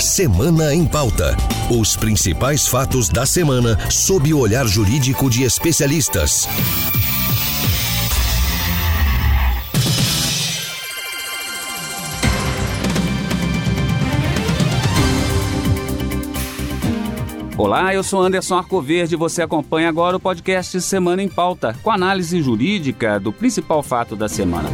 Semana 0.00 0.72
em 0.72 0.86
Pauta. 0.86 1.36
Os 1.68 1.96
principais 1.96 2.68
fatos 2.68 3.08
da 3.08 3.26
semana 3.26 3.76
sob 3.90 4.32
o 4.32 4.38
olhar 4.38 4.64
jurídico 4.64 5.28
de 5.28 5.42
especialistas. 5.42 6.48
Olá, 17.56 17.92
eu 17.92 18.04
sou 18.04 18.22
Anderson 18.22 18.56
Arcoverde 18.56 19.16
e 19.16 19.18
você 19.18 19.42
acompanha 19.42 19.88
agora 19.88 20.16
o 20.16 20.20
podcast 20.20 20.80
Semana 20.80 21.24
em 21.24 21.28
Pauta, 21.28 21.76
com 21.82 21.90
análise 21.90 22.40
jurídica 22.40 23.18
do 23.18 23.32
principal 23.32 23.82
fato 23.82 24.14
da 24.14 24.28
semana. 24.28 24.68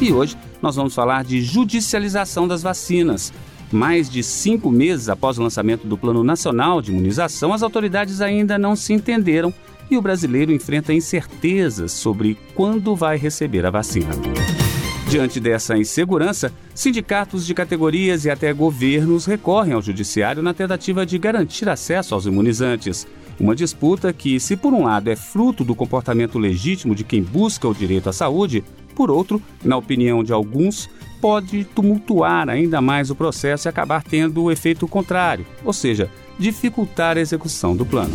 E 0.00 0.12
hoje 0.12 0.36
nós 0.60 0.74
vamos 0.74 0.92
falar 0.92 1.22
de 1.22 1.40
judicialização 1.40 2.48
das 2.48 2.62
vacinas. 2.62 3.32
Mais 3.70 4.08
de 4.08 4.22
cinco 4.22 4.70
meses 4.70 5.08
após 5.08 5.38
o 5.38 5.42
lançamento 5.42 5.86
do 5.86 5.98
Plano 5.98 6.22
Nacional 6.22 6.80
de 6.80 6.92
Imunização, 6.92 7.52
as 7.52 7.62
autoridades 7.62 8.20
ainda 8.20 8.56
não 8.56 8.76
se 8.76 8.92
entenderam 8.92 9.52
e 9.90 9.96
o 9.96 10.02
brasileiro 10.02 10.52
enfrenta 10.52 10.92
incertezas 10.92 11.92
sobre 11.92 12.38
quando 12.54 12.94
vai 12.94 13.16
receber 13.16 13.66
a 13.66 13.70
vacina. 13.70 14.10
Diante 15.08 15.38
dessa 15.38 15.78
insegurança, 15.78 16.52
sindicatos 16.74 17.46
de 17.46 17.54
categorias 17.54 18.24
e 18.24 18.30
até 18.30 18.52
governos 18.52 19.24
recorrem 19.24 19.72
ao 19.72 19.82
judiciário 19.82 20.42
na 20.42 20.52
tentativa 20.52 21.06
de 21.06 21.16
garantir 21.16 21.68
acesso 21.68 22.14
aos 22.14 22.26
imunizantes. 22.26 23.06
Uma 23.38 23.54
disputa 23.54 24.12
que, 24.12 24.40
se 24.40 24.56
por 24.56 24.72
um 24.72 24.84
lado 24.84 25.08
é 25.08 25.14
fruto 25.14 25.62
do 25.62 25.74
comportamento 25.74 26.38
legítimo 26.38 26.94
de 26.94 27.04
quem 27.04 27.22
busca 27.22 27.68
o 27.68 27.74
direito 27.74 28.08
à 28.08 28.12
saúde, 28.12 28.64
por 28.96 29.10
outro, 29.10 29.40
na 29.62 29.76
opinião 29.76 30.24
de 30.24 30.32
alguns, 30.32 30.88
pode 31.26 31.64
tumultuar 31.64 32.48
ainda 32.48 32.80
mais 32.80 33.10
o 33.10 33.16
processo 33.16 33.66
e 33.66 33.68
acabar 33.68 34.00
tendo 34.00 34.44
o 34.44 34.52
efeito 34.52 34.86
contrário, 34.86 35.44
ou 35.64 35.72
seja, 35.72 36.08
dificultar 36.38 37.16
a 37.16 37.20
execução 37.20 37.74
do 37.74 37.84
plano. 37.84 38.14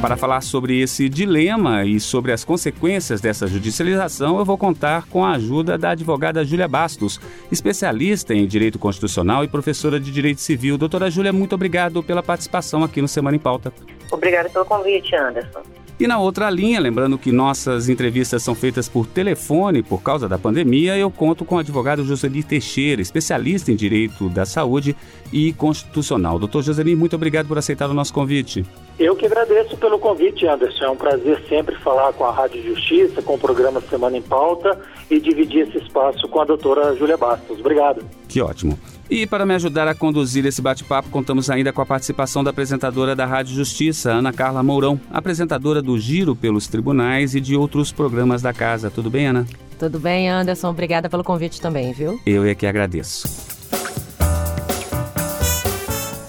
Para 0.00 0.16
falar 0.16 0.40
sobre 0.40 0.80
esse 0.80 1.10
dilema 1.10 1.84
e 1.84 2.00
sobre 2.00 2.32
as 2.32 2.42
consequências 2.42 3.20
dessa 3.20 3.46
judicialização, 3.46 4.38
eu 4.38 4.46
vou 4.46 4.56
contar 4.56 5.08
com 5.08 5.22
a 5.22 5.32
ajuda 5.32 5.76
da 5.76 5.90
advogada 5.90 6.42
Júlia 6.42 6.66
Bastos, 6.66 7.20
especialista 7.52 8.32
em 8.32 8.46
direito 8.46 8.78
constitucional 8.78 9.44
e 9.44 9.48
professora 9.48 10.00
de 10.00 10.10
direito 10.10 10.40
civil. 10.40 10.78
Doutora 10.78 11.10
Júlia, 11.10 11.34
muito 11.34 11.54
obrigado 11.54 12.02
pela 12.02 12.22
participação 12.22 12.82
aqui 12.82 13.02
no 13.02 13.08
Semana 13.08 13.36
em 13.36 13.40
Pauta. 13.40 13.74
Obrigada 14.10 14.48
pelo 14.48 14.64
convite, 14.64 15.14
Anderson. 15.14 15.60
E 16.00 16.06
na 16.06 16.18
outra 16.18 16.48
linha, 16.48 16.80
lembrando 16.80 17.18
que 17.18 17.30
nossas 17.30 17.90
entrevistas 17.90 18.42
são 18.42 18.54
feitas 18.54 18.88
por 18.88 19.06
telefone 19.06 19.82
por 19.82 20.00
causa 20.00 20.26
da 20.26 20.38
pandemia, 20.38 20.96
eu 20.96 21.10
conto 21.10 21.44
com 21.44 21.56
o 21.56 21.58
advogado 21.58 22.06
Joseli 22.06 22.42
Teixeira, 22.42 23.02
especialista 23.02 23.70
em 23.70 23.76
direito 23.76 24.30
da 24.30 24.46
saúde 24.46 24.96
e 25.30 25.52
constitucional. 25.52 26.38
Doutor 26.38 26.62
Joseli, 26.62 26.96
muito 26.96 27.14
obrigado 27.14 27.48
por 27.48 27.58
aceitar 27.58 27.90
o 27.90 27.92
nosso 27.92 28.14
convite. 28.14 28.64
Eu 29.00 29.16
que 29.16 29.24
agradeço 29.24 29.78
pelo 29.78 29.98
convite, 29.98 30.46
Anderson. 30.46 30.84
É 30.84 30.90
um 30.90 30.96
prazer 30.96 31.42
sempre 31.48 31.74
falar 31.76 32.12
com 32.12 32.22
a 32.22 32.30
Rádio 32.30 32.62
Justiça, 32.62 33.22
com 33.22 33.34
o 33.34 33.38
programa 33.38 33.80
Semana 33.80 34.18
em 34.18 34.20
Pauta 34.20 34.78
e 35.10 35.18
dividir 35.18 35.66
esse 35.66 35.78
espaço 35.78 36.28
com 36.28 36.38
a 36.38 36.44
doutora 36.44 36.94
Júlia 36.94 37.16
Bastos. 37.16 37.58
Obrigado. 37.60 38.04
Que 38.28 38.42
ótimo. 38.42 38.78
E 39.08 39.26
para 39.26 39.46
me 39.46 39.54
ajudar 39.54 39.88
a 39.88 39.94
conduzir 39.94 40.44
esse 40.44 40.60
bate-papo, 40.60 41.08
contamos 41.08 41.48
ainda 41.48 41.72
com 41.72 41.80
a 41.80 41.86
participação 41.86 42.44
da 42.44 42.50
apresentadora 42.50 43.16
da 43.16 43.24
Rádio 43.24 43.54
Justiça, 43.54 44.12
Ana 44.12 44.34
Carla 44.34 44.62
Mourão, 44.62 45.00
apresentadora 45.10 45.80
do 45.80 45.98
Giro 45.98 46.36
pelos 46.36 46.68
Tribunais 46.68 47.34
e 47.34 47.40
de 47.40 47.56
outros 47.56 47.90
programas 47.90 48.42
da 48.42 48.52
casa. 48.52 48.90
Tudo 48.90 49.08
bem, 49.08 49.28
Ana? 49.28 49.46
Tudo 49.78 49.98
bem, 49.98 50.28
Anderson. 50.28 50.68
Obrigada 50.68 51.08
pelo 51.08 51.24
convite 51.24 51.58
também, 51.58 51.90
viu? 51.94 52.20
Eu 52.26 52.44
é 52.44 52.54
que 52.54 52.66
agradeço. 52.66 53.49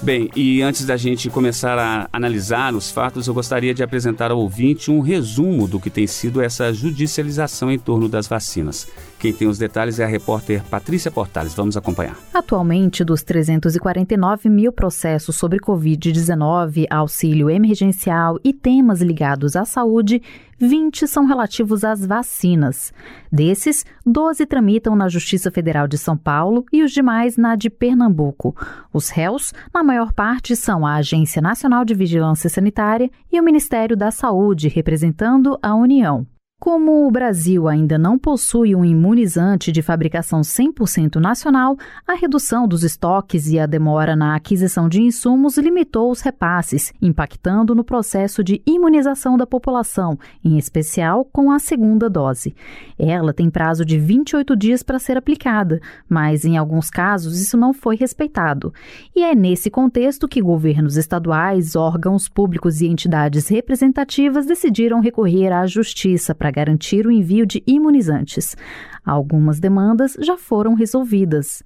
Bem, 0.02 0.28
e 0.34 0.60
antes 0.62 0.84
da 0.84 0.96
gente 0.96 1.30
começar 1.30 1.78
a 1.78 2.08
analisar 2.12 2.74
os 2.74 2.90
fatos, 2.90 3.28
eu 3.28 3.34
gostaria 3.34 3.72
de 3.72 3.84
apresentar 3.84 4.32
ao 4.32 4.38
ouvinte 4.40 4.90
um 4.90 4.98
resumo 4.98 5.68
do 5.68 5.78
que 5.78 5.88
tem 5.88 6.08
sido 6.08 6.42
essa 6.42 6.72
judicialização 6.72 7.70
em 7.70 7.78
torno 7.78 8.08
das 8.08 8.26
vacinas. 8.26 8.88
Quem 9.22 9.32
tem 9.32 9.46
os 9.46 9.56
detalhes 9.56 10.00
é 10.00 10.04
a 10.04 10.08
repórter 10.08 10.64
Patrícia 10.64 11.08
Portales. 11.08 11.54
Vamos 11.54 11.76
acompanhar. 11.76 12.18
Atualmente, 12.34 13.04
dos 13.04 13.22
349 13.22 14.48
mil 14.48 14.72
processos 14.72 15.36
sobre 15.36 15.60
Covid-19, 15.60 16.86
auxílio 16.90 17.48
emergencial 17.48 18.36
e 18.42 18.52
temas 18.52 19.00
ligados 19.00 19.54
à 19.54 19.64
saúde, 19.64 20.20
20 20.58 21.06
são 21.06 21.24
relativos 21.24 21.84
às 21.84 22.04
vacinas. 22.04 22.92
Desses, 23.30 23.86
12 24.04 24.44
tramitam 24.44 24.96
na 24.96 25.08
Justiça 25.08 25.52
Federal 25.52 25.86
de 25.86 25.98
São 25.98 26.16
Paulo 26.16 26.64
e 26.72 26.82
os 26.82 26.90
demais 26.90 27.36
na 27.36 27.54
de 27.54 27.70
Pernambuco. 27.70 28.56
Os 28.92 29.08
réus, 29.08 29.54
na 29.72 29.84
maior 29.84 30.12
parte, 30.12 30.56
são 30.56 30.84
a 30.84 30.96
Agência 30.96 31.40
Nacional 31.40 31.84
de 31.84 31.94
Vigilância 31.94 32.50
Sanitária 32.50 33.08
e 33.30 33.40
o 33.40 33.44
Ministério 33.44 33.96
da 33.96 34.10
Saúde, 34.10 34.66
representando 34.66 35.56
a 35.62 35.76
União. 35.76 36.26
Como 36.62 37.08
o 37.08 37.10
Brasil 37.10 37.66
ainda 37.66 37.98
não 37.98 38.16
possui 38.16 38.72
um 38.76 38.84
imunizante 38.84 39.72
de 39.72 39.82
fabricação 39.82 40.42
100% 40.42 41.16
nacional, 41.16 41.76
a 42.06 42.14
redução 42.14 42.68
dos 42.68 42.84
estoques 42.84 43.48
e 43.48 43.58
a 43.58 43.66
demora 43.66 44.14
na 44.14 44.36
aquisição 44.36 44.88
de 44.88 45.02
insumos 45.02 45.58
limitou 45.58 46.08
os 46.08 46.20
repasses, 46.20 46.92
impactando 47.02 47.74
no 47.74 47.82
processo 47.82 48.44
de 48.44 48.62
imunização 48.64 49.36
da 49.36 49.44
população, 49.44 50.16
em 50.44 50.56
especial 50.56 51.24
com 51.24 51.50
a 51.50 51.58
segunda 51.58 52.08
dose. 52.08 52.54
Ela 52.96 53.32
tem 53.32 53.50
prazo 53.50 53.84
de 53.84 53.98
28 53.98 54.54
dias 54.54 54.84
para 54.84 55.00
ser 55.00 55.16
aplicada, 55.16 55.80
mas 56.08 56.44
em 56.44 56.56
alguns 56.56 56.88
casos 56.90 57.40
isso 57.40 57.56
não 57.56 57.74
foi 57.74 57.96
respeitado. 57.96 58.72
E 59.16 59.24
é 59.24 59.34
nesse 59.34 59.68
contexto 59.68 60.28
que 60.28 60.40
governos 60.40 60.96
estaduais, 60.96 61.74
órgãos 61.74 62.28
públicos 62.28 62.80
e 62.80 62.86
entidades 62.86 63.48
representativas 63.48 64.46
decidiram 64.46 65.00
recorrer 65.00 65.50
à 65.50 65.66
justiça 65.66 66.32
para 66.32 66.51
garantir 66.52 67.06
o 67.06 67.10
envio 67.10 67.44
de 67.44 67.62
imunizantes. 67.66 68.56
Algumas 69.04 69.58
demandas 69.58 70.16
já 70.20 70.36
foram 70.36 70.74
resolvidas. 70.74 71.62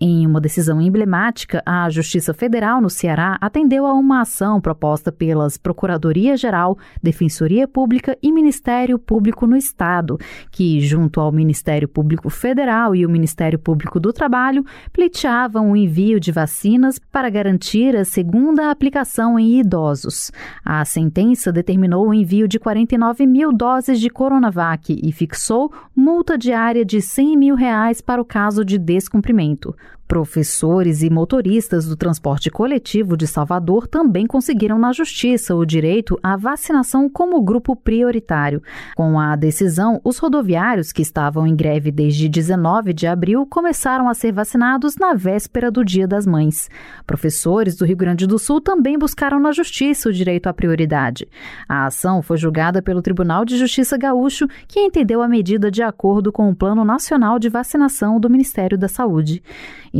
Em 0.00 0.26
uma 0.26 0.40
decisão 0.40 0.80
emblemática, 0.80 1.62
a 1.64 1.88
Justiça 1.90 2.34
Federal 2.34 2.80
no 2.80 2.90
Ceará 2.90 3.36
atendeu 3.40 3.86
a 3.86 3.92
uma 3.92 4.22
ação 4.22 4.60
proposta 4.60 5.12
pelas 5.12 5.56
Procuradoria-Geral, 5.56 6.76
Defensoria 7.02 7.68
Pública 7.68 8.16
e 8.22 8.32
Ministério 8.32 8.98
Público 8.98 9.46
no 9.46 9.56
Estado, 9.56 10.18
que, 10.50 10.80
junto 10.80 11.20
ao 11.20 11.30
Ministério 11.30 11.86
Público 11.86 12.30
Federal 12.30 12.96
e 12.96 13.04
o 13.04 13.10
Ministério 13.10 13.58
Público 13.58 14.00
do 14.00 14.12
Trabalho, 14.12 14.64
pleiteavam 14.92 15.70
o 15.70 15.76
envio 15.76 16.18
de 16.18 16.32
vacinas 16.32 16.98
para 16.98 17.30
garantir 17.30 17.94
a 17.94 18.04
segunda 18.04 18.70
aplicação 18.70 19.38
em 19.38 19.60
idosos. 19.60 20.32
A 20.64 20.84
sentença 20.84 21.52
determinou 21.52 22.08
o 22.08 22.14
envio 22.14 22.48
de 22.48 22.58
49 22.58 23.26
mil 23.26 23.52
doses 23.52 24.00
de 24.00 24.08
Coronavac 24.08 24.98
e 25.02 25.12
fixou 25.12 25.72
multa 25.94 26.38
diária 26.38 26.79
de 26.84 27.00
100 27.00 27.36
mil 27.36 27.54
reais 27.54 28.00
para 28.00 28.20
o 28.20 28.24
caso 28.24 28.64
de 28.64 28.78
descumprimento. 28.78 29.74
Professores 30.10 31.04
e 31.04 31.08
motoristas 31.08 31.86
do 31.86 31.94
transporte 31.94 32.50
coletivo 32.50 33.16
de 33.16 33.28
Salvador 33.28 33.86
também 33.86 34.26
conseguiram 34.26 34.76
na 34.76 34.92
Justiça 34.92 35.54
o 35.54 35.64
direito 35.64 36.18
à 36.20 36.36
vacinação 36.36 37.08
como 37.08 37.40
grupo 37.40 37.76
prioritário. 37.76 38.60
Com 38.96 39.20
a 39.20 39.36
decisão, 39.36 40.00
os 40.02 40.18
rodoviários 40.18 40.90
que 40.90 41.00
estavam 41.00 41.46
em 41.46 41.54
greve 41.54 41.92
desde 41.92 42.28
19 42.28 42.92
de 42.92 43.06
abril 43.06 43.46
começaram 43.46 44.08
a 44.08 44.14
ser 44.14 44.32
vacinados 44.32 44.96
na 44.96 45.14
véspera 45.14 45.70
do 45.70 45.84
Dia 45.84 46.08
das 46.08 46.26
Mães. 46.26 46.68
Professores 47.06 47.76
do 47.76 47.84
Rio 47.84 47.96
Grande 47.96 48.26
do 48.26 48.36
Sul 48.36 48.60
também 48.60 48.98
buscaram 48.98 49.38
na 49.38 49.52
Justiça 49.52 50.08
o 50.08 50.12
direito 50.12 50.48
à 50.48 50.52
prioridade. 50.52 51.28
A 51.68 51.86
ação 51.86 52.20
foi 52.20 52.36
julgada 52.36 52.82
pelo 52.82 53.00
Tribunal 53.00 53.44
de 53.44 53.56
Justiça 53.56 53.96
Gaúcho, 53.96 54.48
que 54.66 54.80
entendeu 54.80 55.22
a 55.22 55.28
medida 55.28 55.70
de 55.70 55.84
acordo 55.84 56.32
com 56.32 56.50
o 56.50 56.56
Plano 56.56 56.84
Nacional 56.84 57.38
de 57.38 57.48
Vacinação 57.48 58.18
do 58.18 58.28
Ministério 58.28 58.76
da 58.76 58.88
Saúde. 58.88 59.40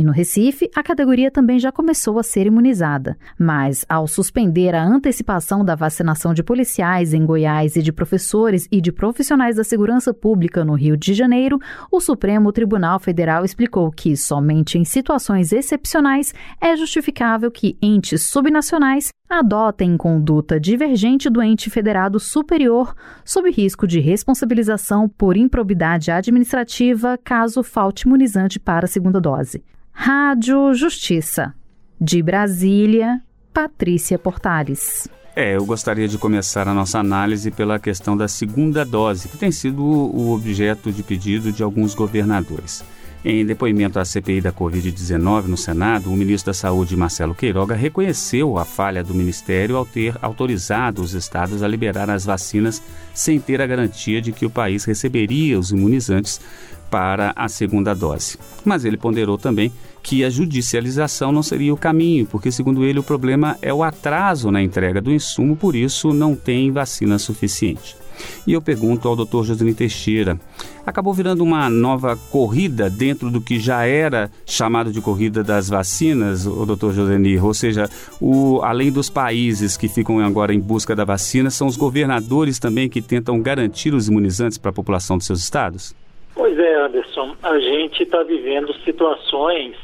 E 0.01 0.03
no 0.03 0.11
Recife, 0.11 0.67
a 0.75 0.81
categoria 0.81 1.29
também 1.29 1.59
já 1.59 1.71
começou 1.71 2.17
a 2.17 2.23
ser 2.23 2.47
imunizada. 2.47 3.15
Mas, 3.37 3.85
ao 3.87 4.07
suspender 4.07 4.73
a 4.73 4.83
antecipação 4.83 5.63
da 5.63 5.75
vacinação 5.75 6.33
de 6.33 6.41
policiais 6.41 7.13
em 7.13 7.23
Goiás 7.23 7.75
e 7.75 7.83
de 7.83 7.93
professores 7.93 8.67
e 8.71 8.81
de 8.81 8.91
profissionais 8.91 9.57
da 9.57 9.63
segurança 9.63 10.11
pública 10.11 10.65
no 10.65 10.73
Rio 10.73 10.97
de 10.97 11.13
Janeiro, 11.13 11.59
o 11.91 12.01
Supremo 12.01 12.51
Tribunal 12.51 12.99
Federal 12.99 13.45
explicou 13.45 13.91
que, 13.91 14.17
somente 14.17 14.75
em 14.75 14.83
situações 14.83 15.53
excepcionais, 15.53 16.33
é 16.59 16.75
justificável 16.75 17.51
que 17.51 17.77
entes 17.79 18.23
subnacionais 18.23 19.11
adotem 19.29 19.95
conduta 19.97 20.59
divergente 20.59 21.29
do 21.29 21.43
ente 21.43 21.69
federado 21.69 22.19
superior 22.19 22.95
sob 23.23 23.51
risco 23.51 23.85
de 23.85 23.99
responsabilização 23.99 25.07
por 25.07 25.37
improbidade 25.37 26.09
administrativa 26.09 27.19
caso 27.23 27.61
falte 27.61 28.07
imunizante 28.07 28.59
para 28.59 28.85
a 28.85 28.89
segunda 28.89 29.21
dose. 29.21 29.63
Rádio 30.03 30.73
Justiça. 30.73 31.53
De 31.99 32.23
Brasília, 32.23 33.21
Patrícia 33.53 34.17
Portales. 34.17 35.07
É, 35.35 35.55
eu 35.55 35.63
gostaria 35.63 36.07
de 36.07 36.17
começar 36.17 36.67
a 36.67 36.73
nossa 36.73 36.97
análise 36.97 37.51
pela 37.51 37.77
questão 37.77 38.17
da 38.17 38.27
segunda 38.27 38.83
dose, 38.83 39.27
que 39.27 39.37
tem 39.37 39.51
sido 39.51 39.83
o 39.83 40.33
objeto 40.33 40.91
de 40.91 41.03
pedido 41.03 41.51
de 41.51 41.61
alguns 41.61 41.93
governadores. 41.93 42.83
Em 43.23 43.45
depoimento 43.45 43.99
à 43.99 44.05
CPI 44.05 44.41
da 44.41 44.51
Covid-19 44.51 45.45
no 45.45 45.55
Senado, 45.55 46.11
o 46.11 46.17
ministro 46.17 46.49
da 46.49 46.55
Saúde, 46.55 46.97
Marcelo 46.97 47.35
Queiroga, 47.35 47.75
reconheceu 47.75 48.57
a 48.57 48.65
falha 48.65 49.03
do 49.03 49.13
Ministério 49.13 49.77
ao 49.77 49.85
ter 49.85 50.17
autorizado 50.23 51.03
os 51.03 51.13
estados 51.13 51.61
a 51.61 51.67
liberar 51.67 52.09
as 52.09 52.25
vacinas 52.25 52.81
sem 53.13 53.39
ter 53.39 53.61
a 53.61 53.67
garantia 53.67 54.19
de 54.19 54.31
que 54.31 54.43
o 54.43 54.49
país 54.49 54.85
receberia 54.85 55.59
os 55.59 55.69
imunizantes 55.69 56.41
para 56.89 57.31
a 57.35 57.47
segunda 57.47 57.93
dose. 57.93 58.39
Mas 58.65 58.85
ele 58.85 58.97
ponderou 58.97 59.37
também 59.37 59.71
que 60.01 60.25
a 60.25 60.29
judicialização 60.31 61.31
não 61.31 61.43
seria 61.43 61.71
o 61.71 61.77
caminho, 61.77 62.25
porque, 62.25 62.51
segundo 62.51 62.83
ele, 62.83 62.97
o 62.97 63.03
problema 63.03 63.55
é 63.61 63.71
o 63.71 63.83
atraso 63.83 64.49
na 64.49 64.63
entrega 64.63 64.99
do 64.99 65.13
insumo, 65.13 65.55
por 65.55 65.75
isso 65.75 66.11
não 66.11 66.35
tem 66.35 66.71
vacina 66.71 67.19
suficiente. 67.19 68.00
E 68.45 68.53
eu 68.53 68.61
pergunto 68.61 69.07
ao 69.07 69.15
Dr. 69.15 69.43
Joselino 69.43 69.75
Teixeira, 69.75 70.39
acabou 70.85 71.13
virando 71.13 71.43
uma 71.43 71.69
nova 71.69 72.17
corrida 72.31 72.89
dentro 72.89 73.29
do 73.29 73.41
que 73.41 73.59
já 73.59 73.85
era 73.85 74.29
chamado 74.45 74.91
de 74.91 75.01
corrida 75.01 75.43
das 75.43 75.69
vacinas, 75.69 76.45
o 76.45 76.65
Dr. 76.65 76.91
Josenir, 76.91 77.45
ou 77.45 77.53
seja, 77.53 77.89
o, 78.19 78.61
além 78.63 78.91
dos 78.91 79.09
países 79.09 79.77
que 79.77 79.87
ficam 79.87 80.19
agora 80.19 80.53
em 80.53 80.59
busca 80.59 80.95
da 80.95 81.05
vacina, 81.05 81.49
são 81.49 81.67
os 81.67 81.77
governadores 81.77 82.59
também 82.59 82.89
que 82.89 83.01
tentam 83.01 83.41
garantir 83.41 83.93
os 83.93 84.07
imunizantes 84.07 84.57
para 84.57 84.71
a 84.71 84.73
população 84.73 85.17
dos 85.17 85.25
seus 85.25 85.39
estados? 85.39 85.95
Pois 86.33 86.57
é, 86.57 86.75
Anderson, 86.85 87.35
a 87.43 87.59
gente 87.59 88.03
está 88.03 88.23
vivendo 88.23 88.73
situações 88.83 89.75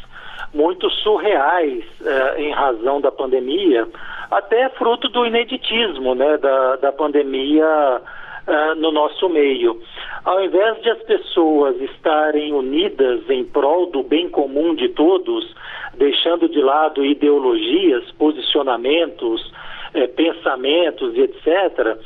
muito 0.54 0.90
surreais 0.90 1.84
eh, 2.04 2.36
em 2.42 2.52
razão 2.52 3.02
da 3.02 3.12
pandemia, 3.12 3.88
até 4.32 4.70
fruto 4.70 5.10
do 5.10 5.26
ineditismo 5.26 6.16
né, 6.16 6.38
da, 6.38 6.78
da 6.78 6.92
pandemia 6.92 8.02
uh, 8.48 8.76
no 8.76 8.92
nosso 8.92 9.30
meio. 9.30 9.82
Ao 10.24 10.44
invés 10.44 10.82
de 10.82 10.90
as 10.90 11.02
pessoas 11.04 11.80
estarem 11.82 12.54
unidas 12.54 13.30
em 13.30 13.46
prol 13.46 13.92
do 13.92 14.04
bem 14.04 14.30
comum 14.30 14.74
de 14.76 14.90
todos, 14.90 15.54
deixando 15.96 16.50
de 16.50 16.62
lado 16.62 17.06
ideologias, 17.06 18.10
posicionamentos, 18.12 19.52
eh, 19.98 20.08
pensamentos 20.08 21.16
e 21.16 21.22
etc., 21.22 21.98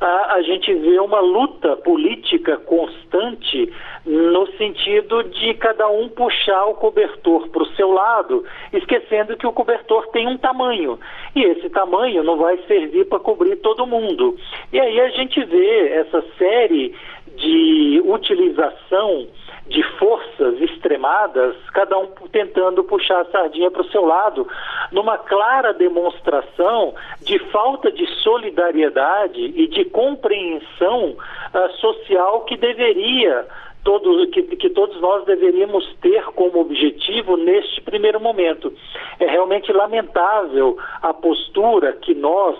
a, 0.00 0.34
a 0.34 0.42
gente 0.42 0.72
vê 0.72 0.98
uma 0.98 1.20
luta 1.20 1.76
política 1.76 2.56
constante 2.56 3.70
no 4.06 4.46
sentido 4.52 5.22
de 5.24 5.52
cada 5.54 5.88
um 5.88 6.08
puxar 6.08 6.66
o 6.66 6.74
cobertor 6.74 7.48
para 7.48 7.62
o 7.62 7.72
seu 7.74 7.90
lado, 7.92 8.44
esquecendo 8.72 9.36
que 9.36 9.46
o 9.46 9.52
cobertor 9.52 10.06
tem 10.08 10.26
um 10.26 10.38
tamanho 10.38 10.98
e 11.34 11.42
esse 11.42 11.68
tamanho 11.70 12.22
não 12.22 12.36
vai 12.36 12.56
servir 12.66 13.06
para 13.06 13.20
cobrir 13.20 13.56
todo 13.56 13.86
mundo. 13.86 14.36
E 14.72 14.80
aí 14.80 15.00
a 15.00 15.08
gente 15.10 15.42
vê 15.44 15.88
essa 15.88 16.22
série 16.38 16.94
de 17.36 18.02
utilização 18.04 19.26
de 19.68 19.82
forças 19.98 20.59
extremadas, 20.90 21.54
cada 21.72 21.96
um 21.98 22.06
tentando 22.32 22.82
puxar 22.82 23.20
a 23.20 23.24
sardinha 23.26 23.70
para 23.70 23.82
o 23.82 23.90
seu 23.90 24.04
lado, 24.04 24.46
numa 24.90 25.16
clara 25.16 25.72
demonstração 25.72 26.94
de 27.20 27.38
falta 27.50 27.92
de 27.92 28.06
solidariedade 28.22 29.40
e 29.40 29.68
de 29.68 29.84
compreensão 29.84 31.10
uh, 31.14 31.70
social 31.76 32.40
que 32.42 32.56
deveria 32.56 33.46
todo, 33.84 34.26
que, 34.28 34.42
que, 34.42 34.70
todos 34.70 35.00
nós 35.00 35.24
deveríamos 35.24 35.86
ter 36.00 36.24
como 36.34 36.60
objetivo 36.60 37.36
neste 37.36 37.80
primeiro 37.80 38.20
momento. 38.20 38.72
É 39.20 39.26
realmente 39.26 39.72
lamentável 39.72 40.76
a 41.00 41.14
postura 41.14 41.92
que 41.92 42.14
nós, 42.14 42.58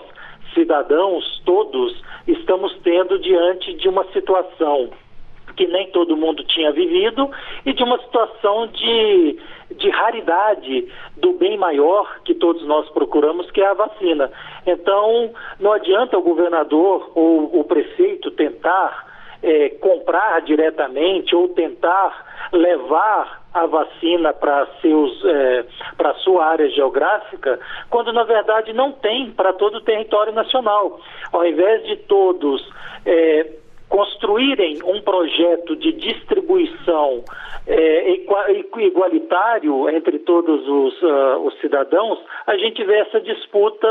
cidadãos, 0.53 1.41
todos, 1.45 2.01
estamos 2.25 2.75
tendo 2.83 3.19
diante 3.19 3.73
de 3.73 3.89
uma 3.89 4.05
situação 4.11 4.89
que 5.55 5.67
nem 5.67 5.91
todo 5.91 6.17
mundo 6.17 6.43
tinha 6.43 6.71
vivido 6.71 7.29
e 7.65 7.73
de 7.73 7.83
uma 7.83 7.99
situação 7.99 8.67
de, 8.67 9.39
de 9.71 9.89
raridade 9.89 10.87
do 11.17 11.33
bem 11.33 11.57
maior 11.57 12.19
que 12.23 12.33
todos 12.33 12.65
nós 12.65 12.89
procuramos, 12.89 13.49
que 13.51 13.61
é 13.61 13.67
a 13.67 13.73
vacina. 13.73 14.31
Então, 14.65 15.31
não 15.59 15.73
adianta 15.73 16.17
o 16.17 16.21
governador 16.21 17.11
ou 17.15 17.59
o 17.59 17.63
prefeito 17.63 18.31
tentar 18.31 19.11
é, 19.43 19.69
comprar 19.69 20.41
diretamente 20.41 21.35
ou 21.35 21.49
tentar 21.49 22.49
levar 22.51 23.41
a 23.53 23.65
vacina 23.65 24.33
para 24.33 24.65
seus 24.81 25.25
é, 25.25 25.65
para 25.97 26.13
sua 26.15 26.45
área 26.45 26.69
geográfica, 26.69 27.59
quando 27.89 28.13
na 28.13 28.23
verdade 28.23 28.71
não 28.71 28.91
tem 28.91 29.31
para 29.31 29.53
todo 29.53 29.75
o 29.75 29.81
território 29.81 30.31
nacional. 30.31 30.99
Ao 31.31 31.45
invés 31.45 31.83
de 31.85 31.97
todos 31.97 32.67
é, 33.05 33.60
construírem 33.91 34.79
um 34.85 35.01
projeto 35.01 35.75
de 35.75 35.91
distribuição 35.91 37.23
é, 37.67 38.13
igualitário 38.79 39.89
entre 39.89 40.17
todos 40.19 40.61
os, 40.67 41.01
uh, 41.03 41.45
os 41.45 41.59
cidadãos, 41.59 42.17
a 42.47 42.55
gente 42.57 42.81
vê 42.85 42.99
essa 42.99 43.19
disputa 43.19 43.87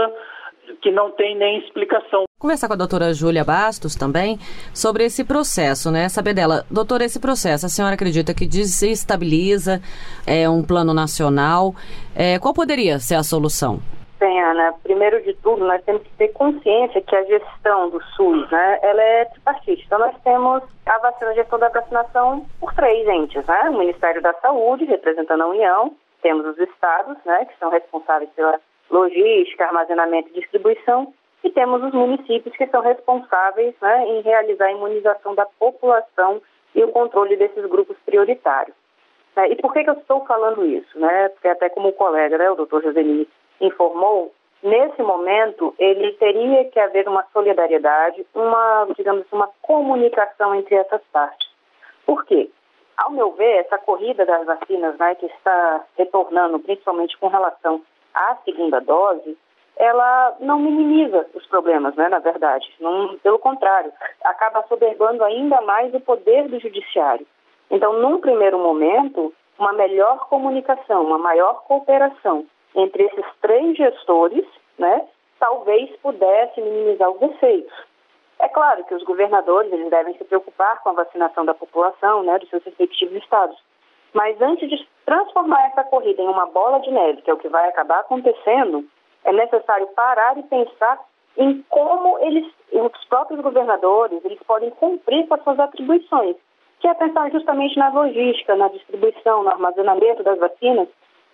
que 0.81 0.91
não 0.91 1.11
tem 1.11 1.37
nem 1.37 1.59
explicação. 1.59 2.25
Conversar 2.39 2.69
com 2.69 2.73
a 2.73 2.77
doutora 2.77 3.13
Júlia 3.13 3.45
Bastos 3.45 3.95
também 3.95 4.39
sobre 4.73 5.05
esse 5.05 5.23
processo, 5.23 5.91
né? 5.91 6.09
Saber 6.09 6.33
dela, 6.33 6.65
doutora, 6.71 7.05
esse 7.05 7.21
processo, 7.21 7.67
a 7.67 7.69
senhora 7.69 7.95
acredita 7.95 8.33
que 8.33 8.47
desestabiliza 8.47 9.83
é, 10.27 10.49
um 10.49 10.63
plano 10.63 10.95
nacional? 10.95 11.75
É, 12.17 12.39
qual 12.39 12.55
poderia 12.55 12.99
ser 12.99 13.17
a 13.17 13.23
solução? 13.23 13.81
Bem, 14.21 14.39
Ana, 14.39 14.75
primeiro 14.83 15.19
de 15.23 15.33
tudo, 15.37 15.65
nós 15.65 15.83
temos 15.83 16.03
que 16.03 16.11
ter 16.19 16.29
consciência 16.35 17.01
que 17.01 17.17
a 17.17 17.25
gestão 17.25 17.89
do 17.89 18.03
SUS, 18.03 18.51
né, 18.51 18.79
ela 18.83 19.03
é 19.03 19.25
tripartite. 19.25 19.83
Então, 19.87 19.99
nós 19.99 20.15
temos 20.23 20.63
a 20.85 20.99
vacina, 20.99 21.31
a 21.31 21.35
gestão 21.35 21.59
da 21.59 21.71
vacinação 21.71 22.45
por 22.61 22.75
três 22.75 23.09
entes, 23.09 23.43
né? 23.47 23.71
O 23.71 23.79
Ministério 23.79 24.21
da 24.21 24.35
Saúde, 24.35 24.85
representando 24.85 25.41
a 25.41 25.47
União, 25.47 25.97
temos 26.21 26.45
os 26.45 26.59
estados, 26.59 27.17
né, 27.25 27.47
que 27.47 27.59
são 27.59 27.71
responsáveis 27.71 28.29
pela 28.37 28.61
logística, 28.91 29.65
armazenamento 29.65 30.29
e 30.29 30.41
distribuição, 30.41 31.15
e 31.43 31.49
temos 31.49 31.83
os 31.83 31.95
municípios 31.95 32.55
que 32.55 32.67
são 32.67 32.83
responsáveis 32.83 33.75
né, 33.81 34.07
em 34.07 34.21
realizar 34.21 34.67
a 34.67 34.73
imunização 34.73 35.35
da 35.35 35.47
população 35.59 36.43
e 36.75 36.85
o 36.85 36.89
controle 36.89 37.37
desses 37.37 37.65
grupos 37.65 37.97
prioritários. 38.05 38.77
É, 39.37 39.51
e 39.51 39.57
por 39.57 39.73
que, 39.73 39.83
que 39.83 39.89
eu 39.89 39.95
estou 39.95 40.27
falando 40.27 40.67
isso? 40.67 40.99
Né? 40.99 41.31
Porque 41.31 41.49
até 41.49 41.71
como 41.71 41.93
colega, 41.93 42.37
né, 42.37 42.51
o 42.51 42.57
doutor 42.57 42.83
Joselini 42.83 43.27
informou, 43.61 44.33
nesse 44.63 45.03
momento 45.03 45.75
ele 45.79 46.13
teria 46.13 46.65
que 46.67 46.79
haver 46.79 47.09
uma 47.09 47.25
solidariedade, 47.33 48.27
uma, 48.35 48.87
digamos 48.97 49.27
uma 49.33 49.49
comunicação 49.63 50.55
entre 50.55 50.75
essas 50.77 51.03
partes. 51.13 51.49
Por 52.07 52.25
quê? 52.25 52.51
Ao 52.97 53.11
meu 53.11 53.33
ver, 53.33 53.61
essa 53.61 53.79
corrida 53.79 54.27
das 54.27 54.45
vacinas 54.45 54.97
né, 54.99 55.15
que 55.15 55.27
está 55.27 55.85
retornando, 55.97 56.59
principalmente 56.59 57.17
com 57.19 57.29
relação 57.29 57.81
à 58.15 58.37
segunda 58.45 58.81
dose, 58.81 59.39
ela 59.77 60.37
não 60.41 60.59
minimiza 60.59 61.27
os 61.35 61.47
problemas, 61.47 61.95
né, 61.95 62.09
na 62.09 62.19
verdade. 62.19 62.71
Não, 62.79 63.17
pelo 63.23 63.39
contrário, 63.39 63.91
acaba 64.23 64.63
soberbando 64.69 65.25
ainda 65.25 65.63
mais 65.63 65.95
o 65.95 66.01
poder 66.01 66.49
do 66.49 66.61
judiciário. 66.61 67.27
Então, 67.71 67.95
num 67.95 68.21
primeiro 68.21 68.59
momento, 68.59 69.33
uma 69.59 69.73
melhor 69.73 70.29
comunicação, 70.29 71.03
uma 71.03 71.19
maior 71.19 71.63
cooperação 71.63 72.45
entre 72.75 73.05
esses 73.05 73.25
três 73.41 73.77
gestores, 73.77 74.45
né, 74.79 75.07
talvez 75.39 75.91
pudesse 76.03 76.61
minimizar 76.61 77.11
os 77.11 77.23
efeitos. 77.23 77.73
É 78.39 78.49
claro 78.49 78.85
que 78.85 78.95
os 78.95 79.03
governadores 79.05 79.73
eles 79.73 79.91
devem 79.91 80.17
se 80.17 80.25
preocupar 80.25 80.83
com 80.83 80.91
a 80.91 81.05
vacinação 81.05 81.45
da 81.45 81.55
população, 81.55 82.23
né, 82.23 82.39
dos 82.39 82.49
seus 82.49 82.65
respectivos 82.65 83.17
estados. 83.23 83.57
Mas 84.13 84.41
antes 84.41 84.69
de 84.69 84.89
transformar 85.05 85.67
essa 85.67 85.85
corrida 85.85 86.23
em 86.23 86.29
uma 86.29 86.47
bola 86.47 86.81
de 86.81 86.91
neve, 86.91 87.23
que 87.23 87.31
é 87.31 87.35
o 87.35 87.39
que 87.39 87.49
vai 87.49 87.69
acabar 87.69 88.01
acontecendo, 88.01 88.85
é 89.25 89.33
necessário 89.33 89.87
parar 89.89 90.39
e 90.39 90.43
pensar 90.45 90.99
em 91.37 91.63
como 91.69 92.19
eles, 92.21 92.47
os 92.73 93.05
próprios 93.09 93.41
governadores, 93.41 94.25
eles 94.25 94.39
podem 94.47 94.71
cumprir 94.71 95.27
com 95.29 95.35
as 95.35 95.43
suas 95.45 95.61
atribuições, 95.61 96.37
que 96.81 96.89
é 96.89 96.95
pensar 96.95 97.31
justamente 97.31 97.79
na 97.79 97.91
logística, 97.91 98.57
na 98.57 98.69
distribuição, 98.69 99.43
no 99.43 99.51
armazenamento 99.51 100.23
das 100.23 100.39
vacinas, 100.39 100.89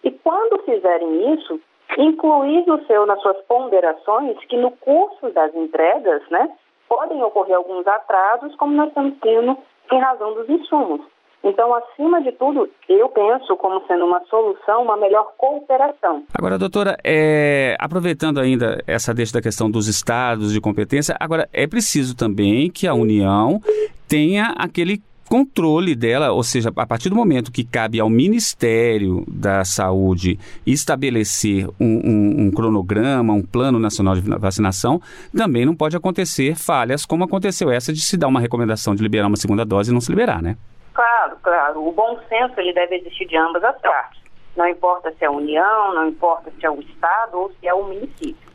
e 0.06 0.10
quando 0.22 0.62
fizerem 0.62 1.34
isso, 1.34 1.60
incluir 1.98 2.64
no 2.64 2.80
seu, 2.86 3.04
nas 3.06 3.20
suas 3.20 3.38
ponderações 3.48 4.38
que 4.46 4.56
no 4.56 4.70
curso 4.70 5.30
das 5.30 5.52
entregas, 5.52 6.22
né, 6.30 6.48
podem 6.88 7.20
ocorrer 7.24 7.56
alguns 7.56 7.84
atrasos, 7.88 8.54
como 8.54 8.72
nós 8.72 8.86
estamos 8.86 9.14
tendo 9.20 9.58
em 9.90 9.98
razão 9.98 10.32
dos 10.34 10.48
insumos. 10.48 11.00
Então, 11.42 11.74
acima 11.74 12.22
de 12.22 12.30
tudo, 12.32 12.70
eu 12.88 13.08
penso 13.08 13.56
como 13.56 13.84
sendo 13.88 14.04
uma 14.04 14.20
solução, 14.26 14.84
uma 14.84 14.96
melhor 14.96 15.32
cooperação. 15.36 16.22
Agora, 16.32 16.56
doutora, 16.56 16.96
é, 17.04 17.76
aproveitando 17.80 18.38
ainda 18.38 18.80
essa 18.86 19.12
deixa 19.12 19.32
da 19.32 19.42
questão 19.42 19.68
dos 19.68 19.88
estados 19.88 20.52
de 20.52 20.60
competência, 20.60 21.16
agora 21.18 21.48
é 21.52 21.66
preciso 21.66 22.16
também 22.16 22.70
que 22.70 22.86
a 22.86 22.94
União 22.94 23.60
tenha 24.08 24.54
aquele 24.56 25.00
controle 25.28 25.94
dela, 25.94 26.32
ou 26.32 26.42
seja, 26.42 26.72
a 26.74 26.86
partir 26.86 27.08
do 27.08 27.16
momento 27.16 27.52
que 27.52 27.64
cabe 27.64 28.00
ao 28.00 28.08
Ministério 28.08 29.24
da 29.26 29.64
Saúde 29.64 30.38
estabelecer 30.66 31.68
um, 31.80 32.00
um, 32.04 32.46
um, 32.46 32.50
cronograma, 32.50 33.32
um 33.32 33.42
plano 33.42 33.78
nacional 33.78 34.14
de 34.14 34.20
vacinação, 34.20 35.00
também 35.36 35.64
não 35.64 35.74
pode 35.74 35.96
acontecer 35.96 36.56
falhas 36.56 37.04
como 37.04 37.24
aconteceu 37.24 37.70
essa 37.70 37.92
de 37.92 38.00
se 38.00 38.16
dar 38.16 38.28
uma 38.28 38.40
recomendação 38.40 38.94
de 38.94 39.02
liberar 39.02 39.26
uma 39.26 39.36
segunda 39.36 39.64
dose 39.64 39.90
e 39.90 39.94
não 39.94 40.00
se 40.00 40.10
liberar, 40.10 40.42
né? 40.42 40.56
Claro, 40.94 41.36
claro. 41.42 41.86
O 41.86 41.92
bom 41.92 42.18
senso 42.28 42.58
ele 42.58 42.72
deve 42.72 42.96
existir 42.96 43.26
de 43.26 43.36
ambas 43.36 43.62
as 43.62 43.78
partes. 43.80 44.20
Não 44.56 44.66
importa 44.66 45.12
se 45.12 45.24
é 45.24 45.26
a 45.26 45.30
União, 45.30 45.94
não 45.94 46.08
importa 46.08 46.50
se 46.58 46.64
é 46.64 46.70
o 46.70 46.80
Estado 46.80 47.38
ou 47.38 47.52
se 47.60 47.68
é 47.68 47.74
o 47.74 47.84
município. 47.84 48.46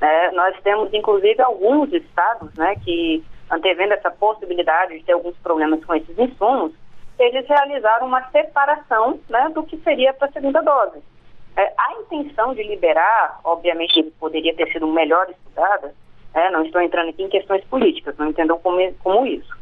É, 0.00 0.30
nós 0.32 0.56
temos, 0.62 0.92
inclusive, 0.94 1.42
alguns 1.42 1.92
estados 1.92 2.50
né, 2.54 2.74
que, 2.76 3.22
antevendo 3.50 3.94
essa 3.94 4.10
possibilidade 4.10 4.98
de 4.98 5.04
ter 5.04 5.12
alguns 5.12 5.36
problemas 5.38 5.84
com 5.84 5.94
esses 5.94 6.16
insumos, 6.18 6.72
eles 7.18 7.46
realizaram 7.46 8.06
uma 8.06 8.22
separação 8.30 9.20
né, 9.28 9.50
do 9.54 9.62
que 9.64 9.76
seria 9.78 10.14
para 10.14 10.28
a 10.28 10.32
segunda 10.32 10.62
dose. 10.62 11.02
É, 11.56 11.72
a 11.76 11.92
intenção 12.00 12.54
de 12.54 12.62
liberar, 12.62 13.40
obviamente, 13.44 14.02
poderia 14.18 14.54
ter 14.54 14.70
sido 14.72 14.86
melhor 14.86 15.28
estudada, 15.28 15.94
é, 16.32 16.50
não 16.50 16.64
estou 16.64 16.80
entrando 16.80 17.10
aqui 17.10 17.22
em 17.22 17.28
questões 17.28 17.64
políticas, 17.64 18.16
não 18.16 18.28
entendam 18.28 18.58
como, 18.58 18.78
como 19.02 19.26
isso. 19.26 19.58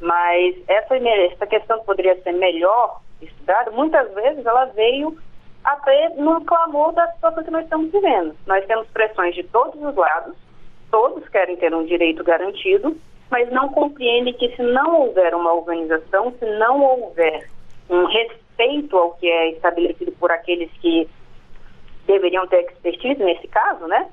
Mas 0.00 0.56
essa, 0.66 0.96
essa 0.96 1.46
questão 1.46 1.78
poderia 1.84 2.20
ser 2.22 2.32
melhor 2.32 3.00
estudada, 3.20 3.70
muitas 3.70 4.12
vezes 4.14 4.44
ela 4.44 4.64
veio 4.66 5.16
até 5.62 6.10
no 6.16 6.44
clamor 6.44 6.92
da 6.92 7.06
situação 7.12 7.44
que 7.44 7.50
nós 7.50 7.64
estamos 7.64 7.90
vivendo. 7.90 8.34
Nós 8.46 8.64
temos 8.66 8.86
pressões 8.88 9.34
de 9.34 9.42
todos 9.44 9.80
os 9.80 9.94
lados, 9.94 10.34
todos 10.90 11.28
querem 11.28 11.56
ter 11.56 11.74
um 11.74 11.84
direito 11.84 12.24
garantido, 12.24 12.96
mas 13.30 13.50
não 13.50 13.68
compreendem 13.70 14.34
que 14.34 14.54
se 14.54 14.62
não 14.62 15.02
houver 15.02 15.34
uma 15.34 15.52
organização, 15.52 16.32
se 16.38 16.46
não 16.58 16.82
houver 16.82 17.48
um 17.90 18.04
respeito 18.06 18.96
ao 18.96 19.12
que 19.14 19.28
é 19.28 19.50
estabelecido 19.50 20.12
por 20.12 20.30
aqueles 20.30 20.70
que 20.80 21.08
deveriam 22.06 22.46
ter 22.46 22.60
expertise 22.60 23.22
nesse 23.22 23.48
caso, 23.48 23.86
né? 23.86 24.08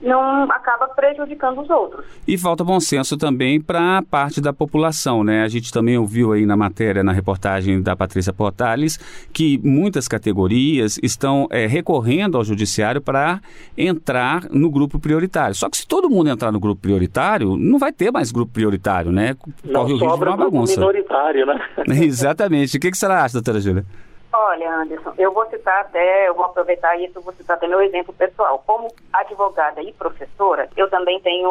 Não 0.00 0.44
acaba 0.44 0.88
prejudicando 0.88 1.60
os 1.60 1.70
outros. 1.70 2.04
E 2.26 2.38
falta 2.38 2.64
bom 2.64 2.80
senso 2.80 3.16
também 3.16 3.60
para 3.60 4.02
parte 4.10 4.40
da 4.40 4.52
população, 4.52 5.22
né? 5.22 5.42
A 5.42 5.48
gente 5.48 5.72
também 5.72 5.98
ouviu 5.98 6.32
aí 6.32 6.46
na 6.46 6.56
matéria, 6.56 7.02
na 7.02 7.12
reportagem 7.12 7.82
da 7.82 7.94
Patrícia 7.94 8.32
Portales, 8.32 8.98
que 9.32 9.58
muitas 9.62 10.08
categorias 10.08 10.98
estão 11.02 11.46
é, 11.50 11.66
recorrendo 11.66 12.36
ao 12.36 12.44
judiciário 12.44 13.00
para 13.00 13.40
entrar 13.76 14.44
no 14.50 14.70
grupo 14.70 14.98
prioritário. 14.98 15.54
Só 15.54 15.68
que 15.68 15.76
se 15.76 15.86
todo 15.86 16.08
mundo 16.08 16.30
entrar 16.30 16.50
no 16.50 16.60
grupo 16.60 16.80
prioritário, 16.80 17.56
não 17.56 17.78
vai 17.78 17.92
ter 17.92 18.10
mais 18.10 18.32
grupo 18.32 18.52
prioritário, 18.52 19.12
né? 19.12 19.36
Não 19.64 19.72
Corre 19.80 19.92
o 19.92 19.96
risco 19.96 20.16
de 20.18 20.24
uma 20.24 20.36
bagunça. 20.36 20.80
minoritário, 20.80 21.46
né? 21.46 21.60
Exatamente. 22.02 22.76
O 22.76 22.80
que, 22.80 22.90
que 22.90 22.96
você 22.96 23.06
acha, 23.06 23.34
doutora 23.34 23.60
Júlia? 23.60 23.84
Olha, 24.32 24.72
Anderson, 24.72 25.12
eu 25.18 25.32
vou 25.32 25.44
citar 25.46 25.80
até, 25.80 26.28
eu 26.28 26.34
vou 26.34 26.44
aproveitar 26.44 26.96
isso, 26.96 27.20
vou 27.20 27.32
citar 27.32 27.56
até 27.56 27.66
meu 27.66 27.82
exemplo 27.82 28.14
pessoal. 28.14 28.62
Como 28.64 28.88
advogada 29.12 29.82
e 29.82 29.92
professora, 29.92 30.68
eu 30.76 30.88
também 30.88 31.20
tenho 31.20 31.48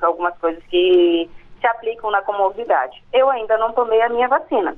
algumas 0.00 0.36
coisas 0.38 0.62
que 0.64 1.30
se 1.60 1.66
aplicam 1.66 2.10
na 2.10 2.22
comorbidade. 2.22 3.02
Eu 3.12 3.28
ainda 3.28 3.58
não 3.58 3.72
tomei 3.72 4.00
a 4.00 4.08
minha 4.08 4.28
vacina. 4.28 4.76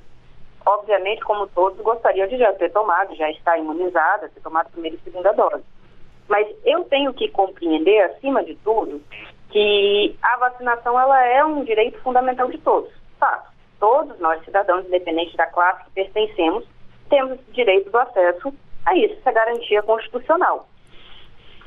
Obviamente, 0.67 1.23
como 1.23 1.47
todos, 1.47 1.79
gostariam 1.81 2.27
de 2.27 2.39
já 2.39 2.53
ter 2.55 2.71
tomado, 2.73 3.15
já 3.15 3.31
estar 3.31 3.57
imunizada, 3.57 4.29
ter 4.29 4.41
tomado 4.41 4.67
a 4.67 4.71
primeira 4.71 4.97
e 4.97 5.01
segunda 5.01 5.33
dose. 5.33 5.63
Mas 6.27 6.49
eu 6.65 6.85
tenho 6.85 7.13
que 7.15 7.29
compreender, 7.29 8.01
acima 8.03 8.43
de 8.43 8.57
tudo, 8.57 9.01
que 9.51 10.17
a 10.23 10.37
vacinação 10.39 10.99
ela 10.99 11.23
é 11.25 11.45
um 11.45 11.63
direito 11.63 12.01
fundamental 12.01 12.49
de 12.49 12.59
todos. 12.59 12.91
Tá? 13.21 13.45
Todos 13.79 14.19
nós, 14.19 14.43
cidadãos, 14.45 14.87
independente 14.87 15.37
da 15.37 15.47
classe 15.47 15.85
que 15.85 15.91
pertencemos, 15.91 16.65
temos 17.09 17.39
direito 17.53 17.91
do 17.91 17.99
acesso 17.99 18.53
a 18.85 18.97
isso, 18.97 19.15
essa 19.15 19.33
garantia 19.33 19.83
constitucional. 19.83 20.69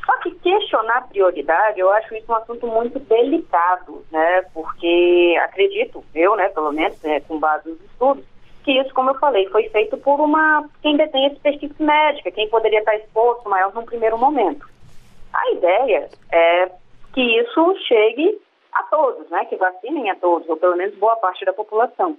Só 0.06 0.18
que 0.20 0.32
questionar 0.36 1.10
prioridade, 1.10 1.80
eu 1.82 1.92
acho 1.92 2.16
isso 2.16 2.32
um 2.32 2.36
assunto 2.36 2.66
muito 2.66 2.98
delicado, 2.98 4.06
né? 4.10 4.42
Porque 4.54 5.38
acredito, 5.44 6.04
eu, 6.16 6.36
né, 6.38 6.48
pelo 6.50 6.72
menos, 6.72 7.02
né, 7.02 7.20
com 7.22 7.38
base 7.38 7.70
nos 7.70 7.82
estudos, 7.82 8.24
que 8.64 8.72
isso, 8.72 8.94
como 8.94 9.10
eu 9.10 9.16
falei, 9.16 9.48
foi 9.50 9.68
feito 9.70 9.98
por 9.98 10.22
uma 10.22 10.66
quem 10.82 10.96
detém 10.96 11.28
expertise 11.28 11.76
médica, 11.82 12.32
quem 12.32 12.48
poderia 12.50 12.80
estar 12.80 12.96
exposto 12.96 13.50
maior 13.50 13.74
num 13.74 13.84
primeiro 13.84 14.18
momento. 14.18 14.66
A 15.34 15.52
ideia 15.52 16.10
é 16.32 16.72
que 17.14 17.22
isso 17.22 17.76
chegue 17.88 18.40
a 18.74 18.84
todos, 18.84 19.30
né? 19.30 19.44
Que 19.46 19.58
vacinem 19.58 20.10
a 20.10 20.16
todos, 20.16 20.48
ou 20.48 20.56
pelo 20.56 20.78
menos 20.78 20.96
boa 20.96 21.18
parte 21.18 21.44
da 21.44 21.52
população. 21.52 22.18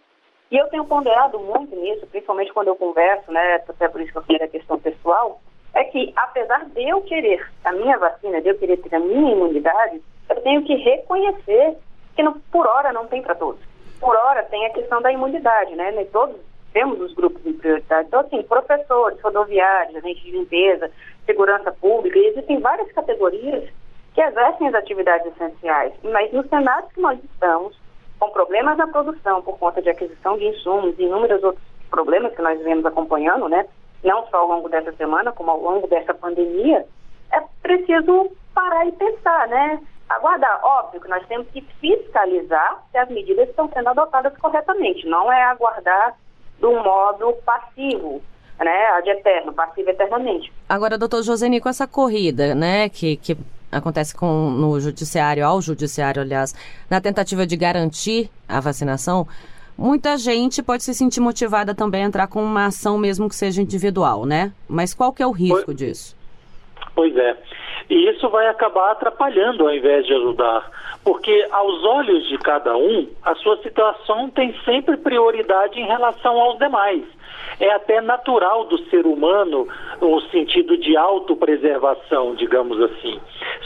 E 0.51 0.57
eu 0.57 0.67
tenho 0.69 0.85
ponderado 0.85 1.39
muito 1.39 1.77
nisso, 1.77 2.07
principalmente 2.07 2.53
quando 2.53 2.69
eu 2.69 2.77
converso, 2.77 3.31
né, 3.31 3.57
até 3.69 3.89
por 3.89 4.01
isso 4.01 4.13
que 4.13 4.19
eu 4.19 4.23
falei 4.23 4.39
da 4.39 4.49
questão 4.49 4.79
pessoal, 4.79 5.41
é 5.75 5.85
que 5.85 6.13
apesar 6.17 6.65
de 6.67 6.89
eu 6.89 7.03
querer 7.03 7.47
a 7.65 7.73
minha 7.73 7.99
vacina, 7.99 8.41
de 8.41 8.49
eu 8.49 8.59
querer 8.59 8.79
ter 8.79 8.95
a 8.95 9.01
minha 9.01 9.33
imunidade, 9.33 10.03
eu 10.29 10.41
tenho 10.43 10.65
que 10.65 10.75
reconhecer 10.75 11.77
que 12.17 12.23
não, 12.23 12.33
por 12.51 12.67
hora 12.67 12.93
não 12.93 13.07
tem 13.07 13.23
para 13.23 13.35
todos. 13.35 13.61
Por 14.01 14.17
hora 14.17 14.43
tem 14.45 14.65
a 14.67 14.71
questão 14.71 15.03
da 15.03 15.13
imunidade, 15.13 15.75
né? 15.75 15.91
Nem 15.93 16.07
todos 16.07 16.37
temos 16.73 17.01
os 17.01 17.13
grupos 17.15 17.45
em 17.45 17.53
prioridade. 17.53 18.09
Então, 18.09 18.21
assim, 18.21 18.43
professores, 18.43 19.21
rodoviários, 19.21 19.97
agentes 19.97 20.23
de 20.23 20.31
limpeza, 20.31 20.91
segurança 21.27 21.73
pública, 21.73 22.19
existem 22.19 22.61
várias 22.61 22.91
categorias 22.93 23.69
que 24.15 24.21
exercem 24.21 24.69
as 24.69 24.75
atividades 24.75 25.33
essenciais. 25.33 25.93
Mas 26.03 26.33
no 26.33 26.47
cenário 26.49 26.89
que 26.89 27.01
nós 27.01 27.19
estamos, 27.23 27.79
com 28.19 28.31
problemas 28.31 28.77
na 28.77 28.87
produção 28.87 29.43
por 29.43 29.59
conta 29.59 29.81
de 29.81 29.91
aquisição 29.91 30.37
de 30.37 30.47
insumos 30.47 30.99
e 30.99 31.03
inúmeros 31.03 31.43
outros 31.43 31.65
problemas 31.91 32.35
que 32.35 32.43
nós 32.43 32.61
vemos 32.63 32.85
acompanhando, 32.85 33.49
né? 33.49 33.67
Não 34.03 34.27
só 34.29 34.39
ao 34.39 34.49
longo 34.49 34.69
dessa 34.69 34.93
semana, 34.93 35.33
como 35.33 35.51
ao 35.51 35.61
longo 35.61 35.87
dessa 35.89 36.15
pandemia, 36.15 36.85
é 37.33 37.41
preciso 37.63 38.31
parar 38.55 38.87
e 38.87 38.93
pensar, 38.93 39.49
né? 39.49 39.81
Aguardar. 40.09 40.61
Óbvio 40.65 41.01
que 41.01 41.09
nós 41.09 41.27
temos 41.27 41.49
que 41.49 41.61
fiscalizar 41.81 42.83
se 42.91 42.99
as 42.99 43.09
medidas 43.09 43.49
estão 43.49 43.69
sendo 43.73 43.89
adotadas 43.89 44.37
corretamente. 44.39 45.07
Não 45.07 45.31
é 45.33 45.45
aguardar 45.45 46.17
de 46.59 46.67
um 46.67 46.83
modo 46.83 47.33
passivo, 47.45 48.23
né? 48.59 48.87
Ad 48.93 49.09
eterno, 49.11 49.53
passivo 49.53 49.91
eternamente. 49.91 50.53
Agora, 50.69 50.99
doutor 50.99 51.23
Joseni, 51.23 51.61
com 51.61 51.69
essa 51.69 51.87
corrida, 51.87 52.55
né, 52.55 52.89
que, 52.89 53.17
que 53.17 53.37
acontece 53.71 54.15
com, 54.15 54.51
no 54.51 54.81
judiciário, 54.81 55.47
ao 55.47 55.61
judiciário, 55.61 56.23
aliás, 56.23 56.55
na 56.89 57.01
tentativa 57.01 57.47
de 57.47 57.57
garantir 57.57 58.31
a 58.49 58.61
vacinação, 58.61 59.27
muita 59.77 60.17
gente 60.17 60.63
pode 60.63 60.83
se 60.83 60.95
sentir 60.95 61.21
motivada 61.21 61.75
também 61.75 62.03
a 62.03 62.07
entrar 62.07 62.27
com 62.27 62.43
uma 62.43 62.67
ação 62.67 62.99
mesmo 62.99 63.29
que 63.29 63.37
seja 63.37 63.63
individual, 63.63 64.25
né? 64.25 64.53
Mas 64.69 64.95
qual 64.95 65.13
que 65.13 65.23
é 65.23 65.27
o 65.27 65.31
risco 65.31 65.67
pois, 65.67 65.77
disso? 65.77 66.18
Pois 66.95 67.17
é. 67.17 67.37
E 67.89 68.11
isso 68.11 68.29
vai 68.29 68.49
acabar 68.49 68.91
atrapalhando 68.91 69.67
ao 69.67 69.75
invés 69.75 70.07
de 70.07 70.15
ajudar. 70.15 70.71
Porque 71.05 71.47
aos 71.51 71.85
olhos 71.85 72.29
de 72.29 72.37
cada 72.39 72.77
um, 72.77 73.09
a 73.23 73.35
sua 73.37 73.57
situação 73.63 74.29
tem 74.31 74.55
sempre 74.65 74.97
prioridade 74.97 75.81
em 75.81 75.87
relação 75.87 76.39
aos 76.39 76.59
demais 76.59 77.05
é 77.61 77.71
até 77.73 78.01
natural 78.01 78.65
do 78.65 78.79
ser 78.89 79.07
humano 79.07 79.67
o 80.01 80.21
sentido 80.31 80.77
de 80.77 80.97
autopreservação, 80.97 82.35
digamos 82.35 82.81
assim. 82.81 83.21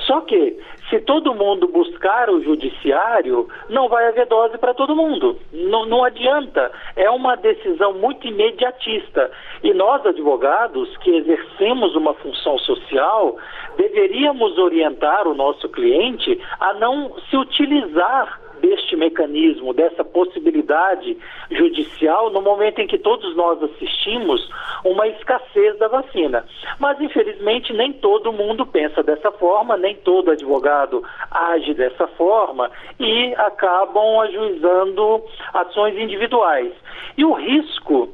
Só 0.07 0.21
que, 0.23 0.59
se 0.93 1.01
todo 1.01 1.35
mundo 1.35 1.67
buscar 1.69 2.29
o 2.29 2.43
judiciário, 2.43 3.49
não 3.71 3.89
vai 3.89 4.09
haver 4.09 4.27
dose 4.27 4.59
para 4.59 4.75
todo 4.75 4.95
mundo. 4.95 5.39
Não, 5.51 5.87
não 5.87 6.05
adianta. 6.05 6.71
É 6.95 7.09
uma 7.09 7.35
decisão 7.35 7.95
muito 7.95 8.27
imediatista. 8.27 9.31
E 9.63 9.73
nós, 9.73 10.05
advogados, 10.05 10.95
que 10.99 11.17
exercemos 11.17 11.97
uma 11.97 12.13
função 12.13 12.59
social, 12.59 13.39
deveríamos 13.79 14.59
orientar 14.59 15.27
o 15.27 15.35
nosso 15.35 15.67
cliente 15.71 16.39
a 16.61 16.75
não 16.75 17.17
se 17.31 17.39
utilizar 17.39 18.42
deste 18.63 18.97
mecanismo, 18.97 19.75
dessa 19.75 20.05
possibilidade 20.05 21.19
judicial, 21.51 22.31
no 22.31 22.41
momento 22.41 22.81
em 22.81 22.87
que 22.87 22.97
todos 22.97 23.35
nós 23.35 23.61
assistimos 23.63 24.49
uma 24.85 25.09
escassez 25.09 25.77
da 25.79 25.89
vacina. 25.89 26.47
Mas, 26.79 27.01
infelizmente, 27.01 27.73
nem 27.73 27.93
todo 27.93 28.33
mundo 28.33 28.65
pensa 28.65 29.03
dessa 29.03 29.33
forma, 29.33 29.77
nem 29.77 29.97
todo 29.97 30.31
advogado 30.31 31.03
age 31.31 31.75
dessa 31.75 32.07
forma 32.07 32.71
e 33.01 33.35
acabam 33.35 34.21
ajuizando 34.21 35.23
ações 35.53 35.99
individuais. 35.99 36.73
E 37.19 37.25
o 37.25 37.33
risco 37.33 38.09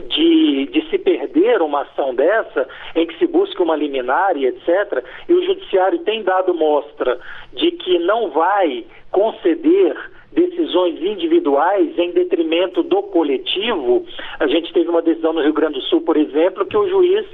de, 0.00 0.66
de, 0.66 0.88
se 0.88 0.98
perder 0.98 1.60
uma 1.60 1.82
ação 1.82 2.14
dessa, 2.14 2.68
em 2.94 3.06
que 3.06 3.18
se 3.18 3.26
busca 3.26 3.62
uma 3.62 3.76
liminar 3.76 4.36
e 4.36 4.46
etc., 4.46 5.04
e 5.28 5.32
o 5.32 5.44
judiciário 5.44 5.98
tem 6.00 6.22
dado 6.22 6.54
mostra 6.54 7.18
de 7.52 7.70
que 7.72 7.98
não 7.98 8.30
vai 8.30 8.84
conceder 9.10 9.96
decisões 10.32 11.00
individuais 11.00 11.98
em 11.98 12.10
detrimento 12.12 12.82
do 12.82 13.02
coletivo. 13.02 14.06
A 14.40 14.46
gente 14.46 14.72
teve 14.72 14.88
uma 14.88 15.02
decisão 15.02 15.32
no 15.32 15.42
Rio 15.42 15.52
Grande 15.52 15.74
do 15.74 15.82
Sul, 15.82 16.00
por 16.00 16.16
exemplo, 16.16 16.64
que 16.64 16.76
o 16.76 16.88
juiz, 16.88 17.26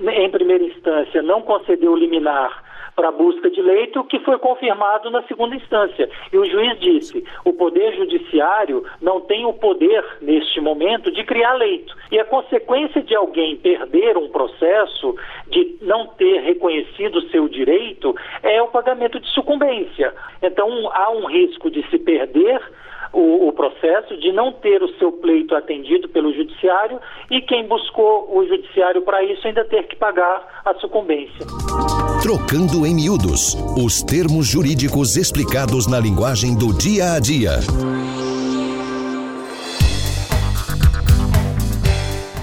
em 0.00 0.30
primeira 0.30 0.64
instância, 0.64 1.22
não 1.22 1.42
concedeu 1.42 1.94
liminar 1.94 2.67
para 2.98 3.12
busca 3.12 3.48
de 3.48 3.62
leito, 3.62 4.02
que 4.02 4.18
foi 4.18 4.36
confirmado 4.40 5.08
na 5.08 5.22
segunda 5.22 5.54
instância. 5.54 6.10
E 6.32 6.36
o 6.36 6.44
juiz 6.44 6.76
disse: 6.80 7.24
o 7.44 7.52
Poder 7.52 7.94
Judiciário 7.94 8.84
não 9.00 9.20
tem 9.20 9.46
o 9.46 9.52
poder, 9.52 10.04
neste 10.20 10.60
momento, 10.60 11.12
de 11.12 11.22
criar 11.22 11.52
leito. 11.54 11.94
E 12.10 12.18
a 12.18 12.24
consequência 12.24 13.00
de 13.00 13.14
alguém 13.14 13.54
perder 13.54 14.16
um 14.16 14.28
processo, 14.28 15.14
de 15.46 15.76
não 15.80 16.08
ter 16.08 16.40
reconhecido 16.40 17.22
seu 17.30 17.48
direito, 17.48 18.16
é 18.42 18.60
o 18.60 18.66
pagamento 18.66 19.20
de 19.20 19.28
sucumbência. 19.28 20.12
Então, 20.42 20.90
há 20.92 21.12
um 21.12 21.26
risco 21.26 21.70
de 21.70 21.88
se 21.90 22.00
perder 22.00 22.60
o, 23.12 23.48
o, 23.48 23.52
processo, 23.52 24.16
de 24.18 24.32
não 24.32 24.52
ter 24.52 24.82
o 24.82 24.88
seu 24.98 25.12
pleito 25.12 25.54
atendido 25.54 26.08
pelo 26.08 26.32
judiciário 26.32 27.00
e 27.30 27.40
quem 27.40 27.66
buscou 27.66 28.28
o 28.36 28.46
judiciário 28.46 29.02
para 29.02 29.22
isso 29.24 29.46
ainda 29.46 29.64
ter 29.64 29.86
que 29.86 29.96
pagar 29.96 30.62
a 30.64 30.74
sucumbência. 30.74 31.46
Trocando 32.22 32.86
em 32.86 32.94
miúdos 32.94 33.54
os 33.76 34.02
termos 34.02 34.46
jurídicos 34.46 35.16
explicados 35.16 35.86
na 35.86 35.98
linguagem 35.98 36.56
do 36.56 36.76
dia 36.76 37.12
a 37.12 37.20
dia. 37.20 37.52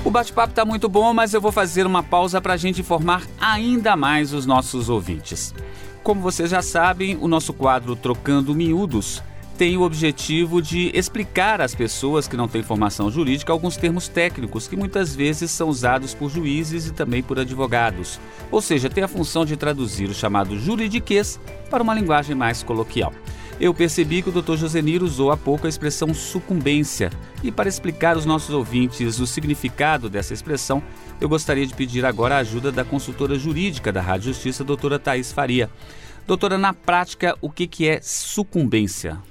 O 0.03 0.11
bate-papo 0.11 0.51
está 0.51 0.63
muito 0.63 0.87
bom, 0.87 1.13
mas 1.13 1.33
eu 1.33 1.41
vou 1.41 1.51
fazer 1.51 1.85
uma 1.85 2.03
pausa 2.03 2.39
para 2.39 2.53
a 2.53 2.57
gente 2.57 2.79
informar 2.81 3.23
ainda 3.41 3.95
mais 3.95 4.33
os 4.33 4.45
nossos 4.45 4.87
ouvintes. 4.87 5.53
Como 6.03 6.21
vocês 6.21 6.51
já 6.51 6.61
sabem, 6.61 7.17
o 7.19 7.27
nosso 7.27 7.51
quadro 7.51 7.95
Trocando 7.95 8.53
Miúdos 8.53 9.23
tem 9.57 9.77
o 9.77 9.83
objetivo 9.83 10.61
de 10.61 10.91
explicar 10.93 11.61
às 11.61 11.73
pessoas 11.73 12.27
que 12.27 12.35
não 12.35 12.47
têm 12.47 12.61
formação 12.61 13.09
jurídica 13.09 13.53
alguns 13.53 13.77
termos 13.77 14.07
técnicos 14.09 14.67
que 14.67 14.75
muitas 14.75 15.15
vezes 15.15 15.49
são 15.49 15.69
usados 15.69 16.13
por 16.13 16.29
juízes 16.29 16.87
e 16.87 16.93
também 16.93 17.23
por 17.23 17.39
advogados. 17.39 18.19
Ou 18.51 18.61
seja, 18.61 18.89
tem 18.89 19.03
a 19.03 19.07
função 19.07 19.45
de 19.45 19.55
traduzir 19.55 20.09
o 20.09 20.13
chamado 20.13 20.59
juridiquês 20.59 21.39
para 21.69 21.81
uma 21.81 21.93
linguagem 21.93 22.35
mais 22.35 22.63
coloquial. 22.63 23.13
Eu 23.57 23.73
percebi 23.73 24.21
que 24.21 24.27
o 24.27 24.41
Dr. 24.41 24.57
Josenir 24.57 25.01
usou 25.01 25.31
há 25.31 25.37
pouco 25.37 25.65
a 25.65 25.69
expressão 25.69 26.13
sucumbência. 26.13 27.09
E 27.41 27.49
para 27.49 27.69
explicar 27.69 28.17
aos 28.17 28.25
nossos 28.25 28.53
ouvintes 28.53 29.19
o 29.19 29.25
significado 29.25 30.09
dessa 30.09 30.33
expressão, 30.33 30.83
eu 31.21 31.29
gostaria 31.29 31.65
de 31.65 31.73
pedir 31.73 32.05
agora 32.05 32.35
a 32.35 32.39
ajuda 32.39 32.69
da 32.73 32.83
consultora 32.83 33.39
jurídica 33.39 33.93
da 33.93 34.01
Rádio 34.01 34.33
Justiça, 34.33 34.65
doutora 34.65 34.99
Thais 34.99 35.31
Faria. 35.31 35.69
Doutora, 36.27 36.57
na 36.57 36.73
prática, 36.73 37.37
o 37.39 37.49
que, 37.49 37.65
que 37.65 37.87
é 37.87 38.01
sucumbência? 38.01 39.21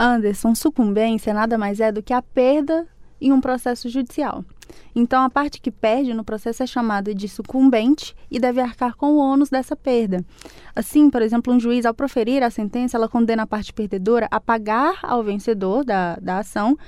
Anderson, 0.00 0.54
sucumbência 0.54 1.34
nada 1.34 1.58
mais 1.58 1.78
é 1.78 1.92
do 1.92 2.02
que 2.02 2.14
a 2.14 2.22
perda 2.22 2.86
em 3.20 3.32
um 3.32 3.40
processo 3.40 3.86
judicial. 3.90 4.42
Então, 4.96 5.22
a 5.22 5.28
parte 5.28 5.60
que 5.60 5.70
perde 5.70 6.14
no 6.14 6.24
processo 6.24 6.62
é 6.62 6.66
chamada 6.66 7.14
de 7.14 7.28
sucumbente 7.28 8.16
e 8.30 8.40
deve 8.40 8.62
arcar 8.62 8.96
com 8.96 9.12
o 9.12 9.18
ônus 9.18 9.50
dessa 9.50 9.76
perda. 9.76 10.24
Assim, 10.74 11.10
por 11.10 11.20
exemplo, 11.20 11.52
um 11.52 11.60
juiz, 11.60 11.84
ao 11.84 11.92
proferir 11.92 12.42
a 12.42 12.50
sentença, 12.50 12.96
ela 12.96 13.08
condena 13.08 13.42
a 13.42 13.46
parte 13.46 13.74
perdedora 13.74 14.26
a 14.30 14.40
pagar 14.40 15.00
ao 15.02 15.22
vencedor 15.22 15.84
da, 15.84 16.16
da 16.16 16.38
ação 16.38 16.78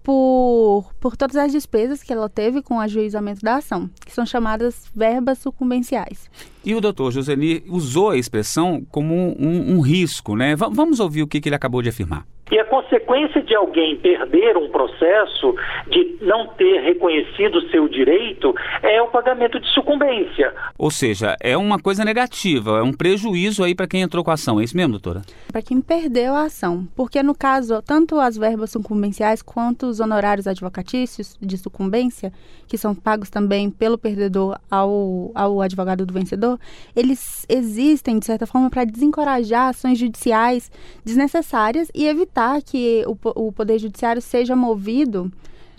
por, 0.00 0.92
por 1.00 1.16
todas 1.16 1.36
as 1.36 1.50
despesas 1.50 2.04
que 2.04 2.12
ela 2.12 2.28
teve 2.28 2.62
com 2.62 2.76
o 2.76 2.80
ajuizamento 2.80 3.42
da 3.42 3.56
ação, 3.56 3.90
que 4.06 4.12
são 4.12 4.24
chamadas 4.24 4.84
verbas 4.94 5.38
sucumbenciais. 5.38 6.30
E 6.64 6.74
o 6.74 6.80
doutor 6.80 7.10
Joseli 7.10 7.64
usou 7.68 8.10
a 8.10 8.16
expressão 8.16 8.86
como 8.90 9.14
um, 9.14 9.76
um 9.76 9.80
risco, 9.80 10.36
né? 10.36 10.54
V 10.54 10.66
vamos 10.70 11.00
ouvir 11.00 11.22
o 11.22 11.26
que, 11.26 11.40
que 11.40 11.48
ele 11.48 11.56
acabou 11.56 11.82
de 11.82 11.88
afirmar. 11.88 12.26
E 12.50 12.58
a 12.58 12.64
consequência 12.64 13.40
de 13.42 13.54
alguém 13.54 13.96
perder 13.96 14.56
um 14.56 14.68
processo, 14.70 15.54
de 15.88 16.16
não 16.20 16.48
ter 16.48 16.80
reconhecido 16.80 17.58
o 17.58 17.70
seu 17.70 17.88
direito, 17.88 18.52
é 18.82 19.00
o 19.00 19.08
pagamento 19.08 19.60
de 19.60 19.68
sucumbência. 19.68 20.52
Ou 20.76 20.90
seja, 20.90 21.36
é 21.40 21.56
uma 21.56 21.78
coisa 21.78 22.04
negativa, 22.04 22.78
é 22.78 22.82
um 22.82 22.92
prejuízo 22.92 23.62
aí 23.62 23.74
para 23.74 23.86
quem 23.86 24.02
entrou 24.02 24.24
com 24.24 24.32
a 24.32 24.34
ação, 24.34 24.60
é 24.60 24.64
isso 24.64 24.76
mesmo, 24.76 24.92
doutora? 24.92 25.22
Para 25.52 25.62
quem 25.62 25.80
perdeu 25.80 26.34
a 26.34 26.44
ação. 26.44 26.88
Porque 26.96 27.22
no 27.22 27.34
caso, 27.34 27.80
tanto 27.82 28.18
as 28.18 28.36
verbas 28.36 28.70
sucumbenciais 28.70 29.42
quanto 29.42 29.86
os 29.86 30.00
honorários 30.00 30.48
advocatícios 30.48 31.36
de 31.40 31.56
sucumbência, 31.56 32.32
que 32.66 32.76
são 32.76 32.94
pagos 32.94 33.30
também 33.30 33.70
pelo 33.70 33.96
perdedor 33.96 34.58
ao, 34.70 35.30
ao 35.34 35.60
advogado 35.60 36.04
do 36.04 36.12
vencedor, 36.12 36.58
eles 36.96 37.46
existem, 37.48 38.18
de 38.18 38.26
certa 38.26 38.46
forma, 38.46 38.68
para 38.70 38.84
desencorajar 38.84 39.68
ações 39.68 39.98
judiciais 39.98 40.70
desnecessárias 41.04 41.90
e 41.94 42.06
evitar 42.06 42.39
que 42.64 43.04
o, 43.06 43.16
o 43.48 43.52
Poder 43.52 43.78
Judiciário 43.78 44.22
seja 44.22 44.54
movido 44.54 45.30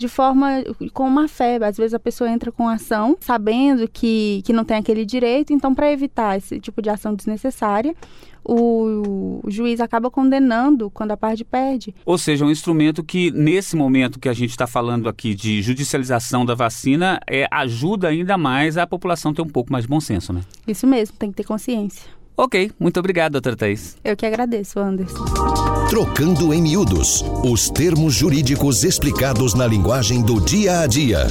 de 0.02 0.08
forma 0.08 0.64
com 0.92 1.06
uma 1.06 1.28
fé. 1.28 1.58
Às 1.64 1.76
vezes 1.76 1.94
a 1.94 1.98
pessoa 1.98 2.28
entra 2.28 2.50
com 2.50 2.68
ação 2.68 3.16
sabendo 3.20 3.88
que, 3.88 4.42
que 4.44 4.52
não 4.52 4.64
tem 4.64 4.76
aquele 4.76 5.04
direito, 5.04 5.52
então, 5.52 5.74
para 5.74 5.90
evitar 5.92 6.36
esse 6.36 6.58
tipo 6.58 6.82
de 6.82 6.90
ação 6.90 7.14
desnecessária, 7.14 7.94
o, 8.44 9.40
o, 9.44 9.50
juiz 9.50 9.80
acaba 9.80 10.10
condenando 10.10 10.90
quando 10.90 11.12
a 11.12 11.16
parte 11.16 11.44
perde. 11.44 11.94
Ou 12.04 12.18
seja, 12.18 12.44
um 12.44 12.50
instrumento 12.50 13.04
que, 13.04 13.30
nesse 13.30 13.76
momento 13.76 14.18
que 14.18 14.28
a 14.28 14.32
gente 14.32 14.50
está 14.50 14.66
falando 14.66 15.08
aqui 15.08 15.34
de 15.34 15.62
judicialização 15.62 16.44
da 16.44 16.54
vacina, 16.54 17.20
é, 17.30 17.46
ajuda 17.50 18.08
ainda 18.08 18.36
mais 18.36 18.76
a 18.76 18.86
população 18.86 19.32
ter 19.32 19.42
um 19.42 19.48
pouco 19.48 19.70
mais 19.70 19.84
de 19.84 19.88
bom 19.88 20.00
senso, 20.00 20.32
né? 20.32 20.40
Isso 20.66 20.86
mesmo, 20.86 21.16
tem 21.16 21.30
que 21.30 21.36
ter 21.36 21.44
consciência. 21.44 22.21
Ok, 22.36 22.70
muito 22.80 22.98
obrigado, 22.98 23.32
doutora 23.32 23.56
Thaís. 23.56 23.96
Eu 24.02 24.16
que 24.16 24.24
agradeço, 24.24 24.80
Anderson. 24.80 25.24
Trocando 25.90 26.52
em 26.54 26.62
miúdos 26.62 27.22
os 27.44 27.68
termos 27.68 28.14
jurídicos 28.14 28.84
explicados 28.84 29.52
na 29.52 29.66
linguagem 29.66 30.22
do 30.22 30.40
dia 30.40 30.80
a 30.80 30.86
dia. 30.86 31.26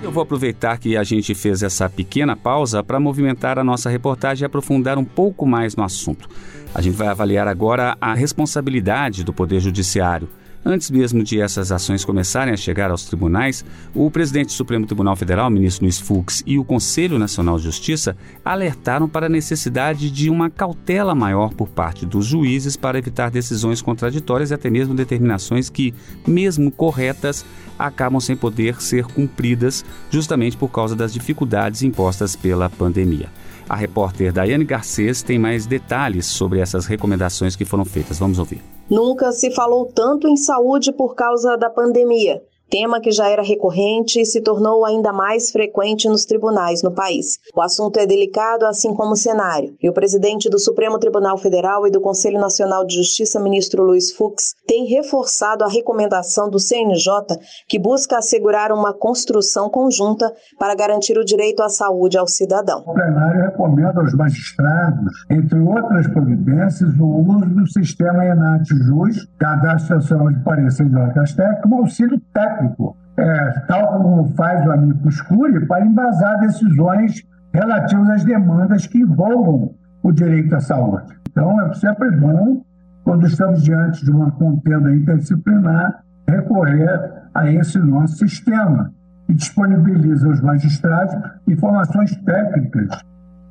Eu 0.00 0.12
vou 0.12 0.22
aproveitar 0.22 0.78
que 0.78 0.96
a 0.96 1.02
gente 1.02 1.34
fez 1.34 1.64
essa 1.64 1.90
pequena 1.90 2.36
pausa 2.36 2.82
para 2.84 3.00
movimentar 3.00 3.58
a 3.58 3.64
nossa 3.64 3.90
reportagem 3.90 4.44
e 4.44 4.46
aprofundar 4.46 4.96
um 4.96 5.04
pouco 5.04 5.44
mais 5.44 5.74
no 5.74 5.82
assunto. 5.82 6.28
A 6.72 6.80
gente 6.80 6.94
vai 6.94 7.08
avaliar 7.08 7.48
agora 7.48 7.96
a 8.00 8.14
responsabilidade 8.14 9.24
do 9.24 9.32
Poder 9.32 9.58
Judiciário 9.58 10.28
Antes 10.68 10.90
mesmo 10.90 11.22
de 11.22 11.40
essas 11.40 11.70
ações 11.70 12.04
começarem 12.04 12.52
a 12.52 12.56
chegar 12.56 12.90
aos 12.90 13.04
tribunais, 13.04 13.64
o 13.94 14.10
presidente 14.10 14.46
do 14.46 14.52
Supremo 14.52 14.84
Tribunal 14.84 15.14
Federal, 15.14 15.48
ministro 15.48 15.84
Luiz 15.84 16.00
Fux, 16.00 16.42
e 16.44 16.58
o 16.58 16.64
Conselho 16.64 17.20
Nacional 17.20 17.56
de 17.56 17.62
Justiça 17.62 18.16
alertaram 18.44 19.08
para 19.08 19.26
a 19.26 19.28
necessidade 19.28 20.10
de 20.10 20.28
uma 20.28 20.50
cautela 20.50 21.14
maior 21.14 21.54
por 21.54 21.68
parte 21.68 22.04
dos 22.04 22.26
juízes 22.26 22.76
para 22.76 22.98
evitar 22.98 23.30
decisões 23.30 23.80
contraditórias 23.80 24.50
e 24.50 24.54
até 24.54 24.68
mesmo 24.68 24.92
determinações 24.92 25.70
que, 25.70 25.94
mesmo 26.26 26.72
corretas, 26.72 27.46
acabam 27.78 28.18
sem 28.18 28.34
poder 28.34 28.82
ser 28.82 29.04
cumpridas 29.04 29.84
justamente 30.10 30.56
por 30.56 30.72
causa 30.72 30.96
das 30.96 31.12
dificuldades 31.12 31.82
impostas 31.82 32.34
pela 32.34 32.68
pandemia. 32.68 33.28
A 33.68 33.74
repórter 33.74 34.32
Daiane 34.32 34.64
Garcês 34.64 35.22
tem 35.22 35.38
mais 35.38 35.66
detalhes 35.66 36.26
sobre 36.26 36.60
essas 36.60 36.86
recomendações 36.86 37.56
que 37.56 37.64
foram 37.64 37.84
feitas. 37.84 38.18
Vamos 38.18 38.38
ouvir. 38.38 38.62
Nunca 38.88 39.32
se 39.32 39.50
falou 39.50 39.86
tanto 39.86 40.28
em 40.28 40.36
saúde 40.36 40.92
por 40.92 41.14
causa 41.14 41.56
da 41.56 41.68
pandemia 41.68 42.40
tema 42.68 43.00
que 43.00 43.10
já 43.10 43.28
era 43.28 43.42
recorrente 43.42 44.20
e 44.20 44.26
se 44.26 44.40
tornou 44.40 44.84
ainda 44.84 45.12
mais 45.12 45.50
frequente 45.50 46.08
nos 46.08 46.24
tribunais 46.24 46.82
no 46.82 46.92
país. 46.92 47.38
O 47.54 47.60
assunto 47.60 47.98
é 47.98 48.06
delicado, 48.06 48.66
assim 48.66 48.94
como 48.94 49.12
o 49.12 49.16
cenário, 49.16 49.74
e 49.82 49.88
o 49.88 49.92
presidente 49.92 50.48
do 50.48 50.58
Supremo 50.58 50.98
Tribunal 50.98 51.38
Federal 51.38 51.86
e 51.86 51.90
do 51.90 52.00
Conselho 52.00 52.40
Nacional 52.40 52.84
de 52.84 52.96
Justiça, 52.96 53.40
ministro 53.40 53.82
Luiz 53.82 54.12
Fux, 54.12 54.54
tem 54.66 54.86
reforçado 54.86 55.64
a 55.64 55.68
recomendação 55.68 56.50
do 56.50 56.58
CNJ 56.58 57.38
que 57.68 57.78
busca 57.78 58.18
assegurar 58.18 58.72
uma 58.72 58.92
construção 58.92 59.68
conjunta 59.68 60.32
para 60.58 60.74
garantir 60.74 61.16
o 61.18 61.24
direito 61.24 61.62
à 61.62 61.68
saúde 61.68 62.18
ao 62.18 62.26
cidadão. 62.26 62.82
O 62.86 62.94
plenário 62.94 63.42
recomenda 63.42 64.00
aos 64.00 64.12
magistrados, 64.14 65.12
entre 65.30 65.58
outras 65.60 66.06
providências, 66.08 66.90
o 66.98 67.06
uso 67.06 67.46
do 67.46 67.66
sistema 67.68 68.24
ENAT 68.24 68.64
JUS, 68.68 69.28
Cadastro 69.38 69.98
de 69.98 70.44
Parecer 70.44 70.88
de 70.88 70.96
Ordem 70.96 71.24
Técnicas, 71.36 71.72
auxílio 71.72 72.20
técnico 72.32 72.55
técnico, 72.56 72.96
é, 73.16 73.50
tal 73.66 73.98
como 73.98 74.28
faz 74.34 74.66
o 74.66 74.72
amigo 74.72 75.08
Escure, 75.08 75.66
para 75.66 75.86
embasar 75.86 76.38
decisões 76.40 77.22
relativas 77.52 78.10
às 78.10 78.24
demandas 78.24 78.86
que 78.86 78.98
envolvam 78.98 79.74
o 80.02 80.12
direito 80.12 80.54
à 80.54 80.60
saúde. 80.60 81.14
Então, 81.30 81.60
é 81.62 81.74
sempre 81.74 82.10
bom, 82.12 82.62
quando 83.04 83.26
estamos 83.26 83.62
diante 83.62 84.04
de 84.04 84.10
uma 84.10 84.30
contenda 84.32 84.94
interdisciplinar, 84.94 86.02
recorrer 86.28 87.12
a 87.34 87.50
esse 87.50 87.78
nosso 87.78 88.16
sistema, 88.16 88.92
que 89.26 89.34
disponibiliza 89.34 90.28
aos 90.28 90.40
magistrados 90.40 91.14
informações 91.48 92.14
técnicas 92.24 92.88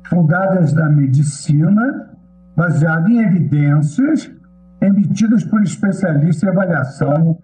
fundadas 0.08 0.72
na 0.72 0.88
medicina, 0.88 2.10
baseadas 2.56 3.10
em 3.10 3.20
evidências 3.20 4.30
emitidas 4.80 5.44
por 5.44 5.62
especialistas 5.62 6.42
em 6.42 6.48
avaliação 6.48 7.38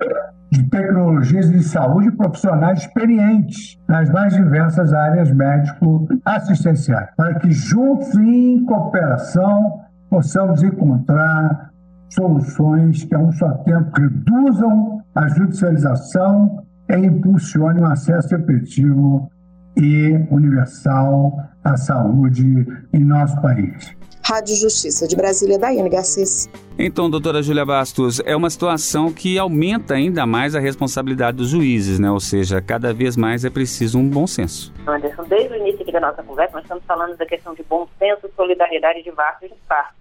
de 0.50 0.62
tecnologias 0.64 1.50
de 1.50 1.62
saúde 1.62 2.10
profissionais 2.10 2.80
experientes 2.80 3.78
nas 3.88 4.10
mais 4.10 4.34
diversas 4.34 4.92
áreas 4.92 5.32
médico-assistenciais, 5.32 7.08
para 7.16 7.34
que 7.36 7.50
juntos 7.50 8.14
em 8.16 8.62
cooperação 8.66 9.80
possamos 10.10 10.62
encontrar 10.62 11.70
soluções 12.10 13.04
que 13.04 13.14
a 13.14 13.18
um 13.18 13.32
só 13.32 13.50
tempo 13.64 13.98
reduzam 13.98 15.02
a 15.14 15.26
judicialização 15.28 16.62
e 16.90 16.96
impulsionem 16.96 17.82
o 17.82 17.86
acesso 17.86 18.34
efetivo 18.34 19.30
e 19.74 20.26
universal 20.30 21.48
à 21.64 21.76
saúde 21.78 22.66
em 22.92 23.04
nosso 23.04 23.40
país. 23.40 23.96
Rádio 24.24 24.54
Justiça 24.54 25.06
de 25.06 25.16
Brasília, 25.16 25.58
Daiane 25.58 25.90
Garcês. 25.90 26.48
Então, 26.78 27.10
doutora 27.10 27.42
Júlia 27.42 27.64
Bastos, 27.66 28.20
é 28.24 28.34
uma 28.34 28.48
situação 28.48 29.12
que 29.12 29.38
aumenta 29.38 29.94
ainda 29.94 30.24
mais 30.24 30.54
a 30.54 30.60
responsabilidade 30.60 31.36
dos 31.36 31.48
juízes, 31.48 31.98
né? 31.98 32.10
Ou 32.10 32.20
seja, 32.20 32.62
cada 32.62 32.94
vez 32.94 33.16
mais 33.16 33.44
é 33.44 33.50
preciso 33.50 33.98
um 33.98 34.08
bom 34.08 34.26
senso. 34.26 34.72
Anderson, 34.86 35.24
desde 35.24 35.52
o 35.52 35.56
início 35.56 35.84
da 35.92 36.00
nossa 36.00 36.22
conversa, 36.22 36.54
nós 36.54 36.62
estamos 36.62 36.84
falando 36.84 37.16
da 37.16 37.26
questão 37.26 37.52
de 37.54 37.62
bom 37.64 37.86
senso, 37.98 38.30
solidariedade 38.36 39.02
de 39.02 39.10
vários 39.10 39.50
de 39.50 39.58
partes. 39.68 39.96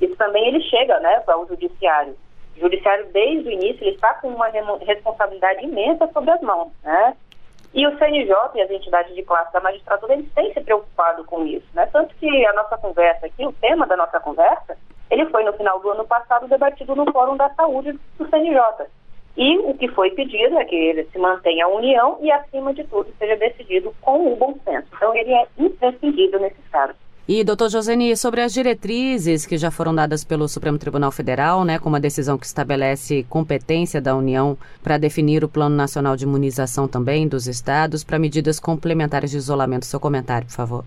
Isso 0.00 0.16
também 0.16 0.48
ele 0.48 0.60
chega, 0.62 0.98
né, 1.00 1.20
para 1.20 1.38
o 1.38 1.46
judiciário. 1.46 2.16
O 2.56 2.60
judiciário, 2.60 3.06
desde 3.12 3.48
o 3.48 3.52
início, 3.52 3.84
ele 3.84 3.94
está 3.94 4.14
com 4.14 4.28
uma 4.28 4.48
responsabilidade 4.86 5.64
imensa 5.64 6.08
sobre 6.12 6.30
as 6.30 6.40
mãos, 6.40 6.68
né? 6.82 7.14
E 7.76 7.86
o 7.86 7.98
CNJ 7.98 8.34
e 8.54 8.62
as 8.62 8.70
entidades 8.70 9.14
de 9.14 9.22
classe 9.22 9.52
da 9.52 9.60
magistratura, 9.60 10.14
eles 10.14 10.32
têm 10.32 10.50
se 10.54 10.62
preocupado 10.62 11.22
com 11.24 11.44
isso, 11.44 11.66
né? 11.74 11.84
Tanto 11.92 12.14
que 12.14 12.46
a 12.46 12.52
nossa 12.54 12.78
conversa 12.78 13.26
aqui, 13.26 13.44
o 13.44 13.52
tema 13.52 13.86
da 13.86 13.98
nossa 13.98 14.18
conversa, 14.18 14.78
ele 15.10 15.26
foi 15.26 15.44
no 15.44 15.52
final 15.52 15.78
do 15.80 15.90
ano 15.90 16.06
passado 16.06 16.48
debatido 16.48 16.96
no 16.96 17.12
Fórum 17.12 17.36
da 17.36 17.50
Saúde 17.50 17.92
do 18.18 18.28
CNJ. 18.30 18.86
E 19.36 19.58
o 19.58 19.74
que 19.74 19.88
foi 19.88 20.10
pedido 20.12 20.58
é 20.58 20.64
que 20.64 20.74
ele 20.74 21.04
se 21.04 21.18
mantenha 21.18 21.66
a 21.66 21.68
união 21.68 22.16
e, 22.22 22.32
acima 22.32 22.72
de 22.72 22.82
tudo, 22.84 23.12
seja 23.18 23.36
decidido 23.36 23.94
com 24.00 24.32
o 24.32 24.36
bom 24.36 24.54
senso. 24.64 24.88
Então, 24.94 25.14
ele 25.14 25.34
é 25.34 25.46
imprescindível 25.58 26.40
nesses 26.40 26.66
casos. 26.68 26.96
E, 27.28 27.42
doutor 27.42 27.68
Joseni, 27.68 28.16
sobre 28.16 28.40
as 28.40 28.54
diretrizes 28.54 29.44
que 29.44 29.58
já 29.58 29.68
foram 29.68 29.92
dadas 29.92 30.22
pelo 30.22 30.46
Supremo 30.46 30.78
Tribunal 30.78 31.10
Federal, 31.10 31.64
né, 31.64 31.76
com 31.76 31.88
uma 31.88 31.98
decisão 31.98 32.38
que 32.38 32.46
estabelece 32.46 33.26
competência 33.28 34.00
da 34.00 34.14
União 34.14 34.56
para 34.80 34.96
definir 34.96 35.42
o 35.42 35.48
Plano 35.48 35.74
Nacional 35.74 36.14
de 36.14 36.22
Imunização 36.22 36.86
também 36.86 37.26
dos 37.26 37.48
estados 37.48 38.04
para 38.04 38.16
medidas 38.16 38.60
complementares 38.60 39.32
de 39.32 39.38
isolamento. 39.38 39.86
Seu 39.86 39.98
comentário, 39.98 40.46
por 40.46 40.54
favor. 40.54 40.84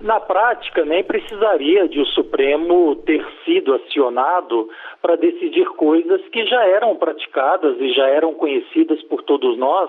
Na 0.00 0.18
prática, 0.18 0.84
nem 0.84 1.04
precisaria 1.04 1.88
de 1.88 2.00
o 2.00 2.06
Supremo 2.06 2.96
ter 3.06 3.24
sido 3.44 3.72
acionado 3.72 4.68
para 5.00 5.14
decidir 5.14 5.66
coisas 5.76 6.20
que 6.32 6.44
já 6.44 6.66
eram 6.66 6.96
praticadas 6.96 7.76
e 7.78 7.92
já 7.92 8.08
eram 8.08 8.34
conhecidas 8.34 9.00
por 9.04 9.22
todos 9.22 9.56
nós 9.56 9.88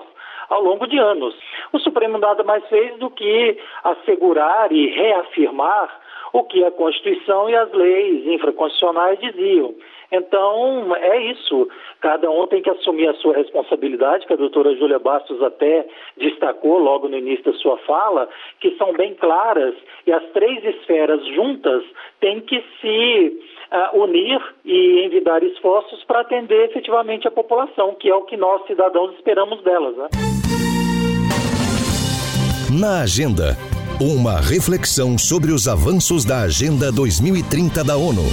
ao 0.54 0.62
longo 0.62 0.86
de 0.86 0.98
anos. 0.98 1.34
O 1.72 1.78
Supremo 1.80 2.16
nada 2.18 2.44
mais 2.44 2.64
fez 2.68 2.96
do 2.98 3.10
que 3.10 3.58
assegurar 3.82 4.70
e 4.70 4.86
reafirmar 4.88 6.00
o 6.32 6.42
que 6.44 6.64
a 6.64 6.70
Constituição 6.70 7.48
e 7.48 7.54
as 7.54 7.72
leis 7.72 8.26
infraconstitucionais 8.26 9.18
diziam. 9.20 9.74
Então, 10.10 10.94
é 10.96 11.22
isso. 11.30 11.68
Cada 12.00 12.30
um 12.30 12.46
tem 12.46 12.62
que 12.62 12.70
assumir 12.70 13.08
a 13.08 13.14
sua 13.14 13.34
responsabilidade, 13.34 14.26
que 14.26 14.32
a 14.32 14.36
doutora 14.36 14.74
Júlia 14.76 14.98
Bastos 14.98 15.42
até 15.42 15.86
destacou 16.16 16.78
logo 16.78 17.08
no 17.08 17.16
início 17.16 17.44
da 17.44 17.52
sua 17.58 17.78
fala, 17.78 18.28
que 18.60 18.76
são 18.76 18.92
bem 18.92 19.14
claras 19.14 19.74
e 20.06 20.12
as 20.12 20.24
três 20.30 20.64
esferas 20.64 21.24
juntas 21.28 21.84
têm 22.20 22.40
que 22.40 22.62
se 22.80 23.40
uh, 23.72 24.00
unir 24.00 24.40
e 24.64 25.04
envidar 25.04 25.42
esforços 25.42 26.02
para 26.04 26.20
atender 26.20 26.68
efetivamente 26.70 27.26
a 27.26 27.30
população, 27.30 27.94
que 27.94 28.08
é 28.08 28.14
o 28.14 28.22
que 28.22 28.36
nós, 28.36 28.64
cidadãos, 28.66 29.14
esperamos 29.14 29.62
delas. 29.62 29.96
Né? 29.96 30.33
Na 32.76 33.02
agenda, 33.02 33.56
uma 34.00 34.40
reflexão 34.40 35.16
sobre 35.16 35.52
os 35.52 35.68
avanços 35.68 36.24
da 36.24 36.40
Agenda 36.40 36.90
2030 36.90 37.84
da 37.84 37.96
ONU. 37.96 38.24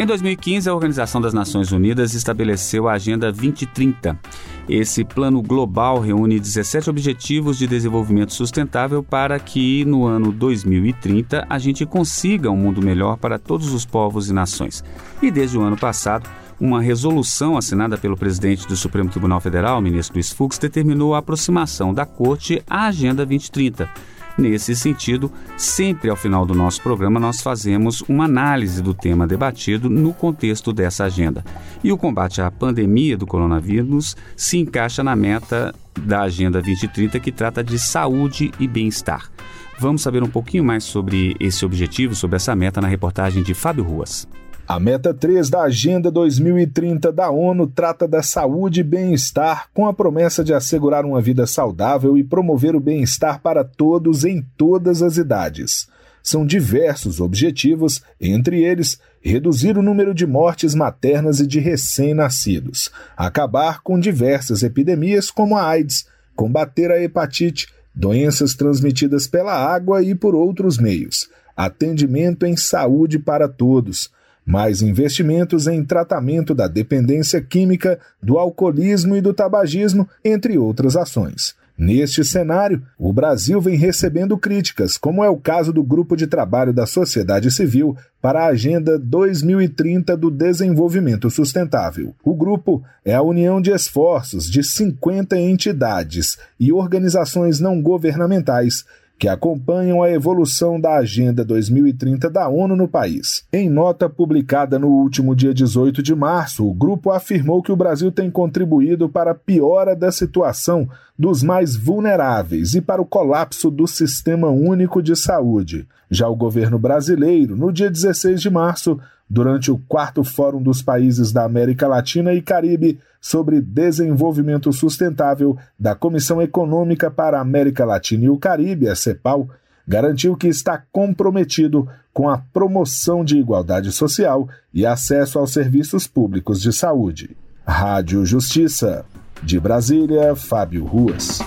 Em 0.00 0.06
2015, 0.06 0.66
a 0.66 0.74
Organização 0.74 1.20
das 1.20 1.34
Nações 1.34 1.70
Unidas 1.72 2.14
estabeleceu 2.14 2.88
a 2.88 2.94
Agenda 2.94 3.30
2030. 3.30 4.18
Esse 4.66 5.04
plano 5.04 5.42
global 5.42 6.00
reúne 6.00 6.40
17 6.40 6.88
objetivos 6.88 7.58
de 7.58 7.66
desenvolvimento 7.66 8.32
sustentável 8.32 9.02
para 9.02 9.38
que, 9.38 9.84
no 9.84 10.06
ano 10.06 10.32
2030, 10.32 11.46
a 11.50 11.58
gente 11.58 11.84
consiga 11.84 12.50
um 12.50 12.56
mundo 12.56 12.80
melhor 12.80 13.18
para 13.18 13.38
todos 13.38 13.74
os 13.74 13.84
povos 13.84 14.30
e 14.30 14.32
nações. 14.32 14.82
E 15.20 15.30
desde 15.30 15.58
o 15.58 15.60
ano 15.60 15.76
passado, 15.76 16.26
uma 16.62 16.80
resolução 16.80 17.56
assinada 17.56 17.98
pelo 17.98 18.16
presidente 18.16 18.66
do 18.66 18.76
Supremo 18.76 19.10
Tribunal 19.10 19.40
Federal, 19.40 19.82
ministro 19.82 20.14
Luiz 20.14 20.30
Fux, 20.32 20.56
determinou 20.58 21.14
a 21.14 21.18
aproximação 21.18 21.92
da 21.92 22.06
Corte 22.06 22.62
à 22.70 22.86
Agenda 22.86 23.26
2030 23.26 23.90
Nesse 24.36 24.74
sentido, 24.74 25.30
sempre 25.58 26.08
ao 26.08 26.16
final 26.16 26.46
do 26.46 26.54
nosso 26.54 26.80
programa 26.82 27.20
nós 27.20 27.42
fazemos 27.42 28.00
uma 28.02 28.24
análise 28.24 28.82
do 28.82 28.94
tema 28.94 29.26
debatido 29.26 29.90
no 29.90 30.14
contexto 30.14 30.72
dessa 30.72 31.04
agenda. 31.04 31.44
E 31.84 31.92
o 31.92 31.98
combate 31.98 32.40
à 32.40 32.50
pandemia 32.50 33.16
do 33.16 33.26
coronavírus 33.26 34.16
se 34.36 34.58
encaixa 34.58 35.02
na 35.02 35.14
meta 35.14 35.74
da 36.00 36.22
Agenda 36.22 36.62
2030 36.62 37.20
que 37.20 37.30
trata 37.30 37.62
de 37.62 37.78
saúde 37.78 38.50
e 38.58 38.66
bem-estar. 38.66 39.30
Vamos 39.78 40.02
saber 40.02 40.22
um 40.22 40.30
pouquinho 40.30 40.64
mais 40.64 40.84
sobre 40.84 41.36
esse 41.38 41.64
objetivo, 41.64 42.14
sobre 42.14 42.36
essa 42.36 42.54
meta 42.56 42.80
na 42.80 42.88
reportagem 42.88 43.42
de 43.42 43.52
Fábio 43.52 43.84
Ruas. 43.84 44.26
A 44.72 44.80
meta 44.80 45.12
3 45.12 45.50
da 45.50 45.64
Agenda 45.64 46.10
2030 46.10 47.12
da 47.12 47.28
ONU 47.28 47.66
trata 47.66 48.08
da 48.08 48.22
saúde 48.22 48.80
e 48.80 48.82
bem-estar, 48.82 49.68
com 49.74 49.86
a 49.86 49.92
promessa 49.92 50.42
de 50.42 50.54
assegurar 50.54 51.04
uma 51.04 51.20
vida 51.20 51.46
saudável 51.46 52.16
e 52.16 52.24
promover 52.24 52.74
o 52.74 52.80
bem-estar 52.80 53.42
para 53.42 53.64
todos 53.64 54.24
em 54.24 54.40
todas 54.56 55.02
as 55.02 55.18
idades. 55.18 55.88
São 56.22 56.46
diversos 56.46 57.20
objetivos, 57.20 58.02
entre 58.18 58.64
eles, 58.64 58.98
reduzir 59.20 59.76
o 59.76 59.82
número 59.82 60.14
de 60.14 60.26
mortes 60.26 60.74
maternas 60.74 61.38
e 61.38 61.46
de 61.46 61.60
recém-nascidos, 61.60 62.90
acabar 63.14 63.82
com 63.82 64.00
diversas 64.00 64.62
epidemias 64.62 65.30
como 65.30 65.54
a 65.54 65.68
AIDS, 65.68 66.06
combater 66.34 66.90
a 66.90 66.98
hepatite, 66.98 67.68
doenças 67.94 68.54
transmitidas 68.54 69.26
pela 69.26 69.52
água 69.52 70.02
e 70.02 70.14
por 70.14 70.34
outros 70.34 70.78
meios, 70.78 71.28
atendimento 71.54 72.46
em 72.46 72.56
saúde 72.56 73.18
para 73.18 73.46
todos 73.46 74.10
mais 74.44 74.82
investimentos 74.82 75.66
em 75.66 75.84
tratamento 75.84 76.54
da 76.54 76.66
dependência 76.66 77.40
química, 77.40 77.98
do 78.22 78.38
alcoolismo 78.38 79.16
e 79.16 79.20
do 79.20 79.32
tabagismo, 79.32 80.08
entre 80.24 80.58
outras 80.58 80.96
ações. 80.96 81.54
Neste 81.76 82.22
cenário, 82.22 82.82
o 82.98 83.12
Brasil 83.12 83.60
vem 83.60 83.76
recebendo 83.76 84.36
críticas, 84.36 84.98
como 84.98 85.24
é 85.24 85.28
o 85.28 85.38
caso 85.38 85.72
do 85.72 85.82
Grupo 85.82 86.16
de 86.16 86.26
Trabalho 86.26 86.72
da 86.72 86.86
Sociedade 86.86 87.50
Civil 87.50 87.96
para 88.20 88.44
a 88.44 88.48
Agenda 88.48 88.98
2030 88.98 90.16
do 90.16 90.30
Desenvolvimento 90.30 91.30
Sustentável. 91.30 92.14
O 92.22 92.34
grupo 92.34 92.84
é 93.04 93.14
a 93.14 93.22
união 93.22 93.60
de 93.60 93.72
esforços 93.72 94.48
de 94.48 94.62
50 94.62 95.36
entidades 95.36 96.38
e 96.60 96.72
organizações 96.72 97.58
não 97.58 97.80
governamentais 97.80 98.84
que 99.22 99.28
acompanham 99.28 100.02
a 100.02 100.10
evolução 100.10 100.80
da 100.80 100.96
Agenda 100.96 101.44
2030 101.44 102.28
da 102.28 102.48
ONU 102.48 102.74
no 102.74 102.88
país. 102.88 103.46
Em 103.52 103.70
nota 103.70 104.08
publicada 104.08 104.80
no 104.80 104.88
último 104.88 105.32
dia 105.36 105.54
18 105.54 106.02
de 106.02 106.12
março, 106.12 106.68
o 106.68 106.74
grupo 106.74 107.08
afirmou 107.08 107.62
que 107.62 107.70
o 107.70 107.76
Brasil 107.76 108.10
tem 108.10 108.28
contribuído 108.28 109.08
para 109.08 109.30
a 109.30 109.34
piora 109.36 109.94
da 109.94 110.10
situação 110.10 110.88
dos 111.16 111.40
mais 111.40 111.76
vulneráveis 111.76 112.74
e 112.74 112.80
para 112.80 113.00
o 113.00 113.06
colapso 113.06 113.70
do 113.70 113.86
Sistema 113.86 114.48
Único 114.48 115.00
de 115.00 115.14
Saúde. 115.14 115.86
Já 116.10 116.26
o 116.26 116.34
governo 116.34 116.76
brasileiro, 116.76 117.56
no 117.56 117.72
dia 117.72 117.88
16 117.88 118.40
de 118.40 118.50
março, 118.50 118.98
durante 119.32 119.70
o 119.70 119.78
quarto 119.88 120.22
Fórum 120.22 120.62
dos 120.62 120.82
Países 120.82 121.32
da 121.32 121.42
América 121.42 121.88
Latina 121.88 122.34
e 122.34 122.42
Caribe, 122.42 122.98
sobre 123.18 123.62
Desenvolvimento 123.62 124.70
Sustentável 124.74 125.56
da 125.78 125.94
Comissão 125.94 126.42
Econômica 126.42 127.10
para 127.10 127.38
a 127.38 127.40
América 127.40 127.86
Latina 127.86 128.26
e 128.26 128.28
o 128.28 128.36
Caribe, 128.36 128.88
a 128.88 128.94
CEPAL, 128.94 129.48
garantiu 129.88 130.36
que 130.36 130.48
está 130.48 130.82
comprometido 130.92 131.88
com 132.12 132.28
a 132.28 132.36
promoção 132.36 133.24
de 133.24 133.38
igualdade 133.38 133.90
social 133.90 134.46
e 134.74 134.84
acesso 134.84 135.38
aos 135.38 135.50
serviços 135.50 136.06
públicos 136.06 136.60
de 136.60 136.70
saúde. 136.70 137.34
Rádio 137.66 138.26
Justiça. 138.26 139.02
De 139.42 139.58
Brasília, 139.58 140.36
Fábio 140.36 140.84
Ruas. 140.84 141.38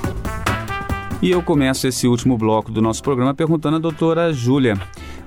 E 1.22 1.30
eu 1.30 1.44
começo 1.44 1.88
esse 1.88 2.08
último 2.08 2.36
bloco 2.36 2.72
do 2.72 2.82
nosso 2.82 3.04
programa 3.04 3.34
perguntando 3.34 3.78
à 3.78 3.80
doutora 3.80 4.34
Júlia. 4.34 4.76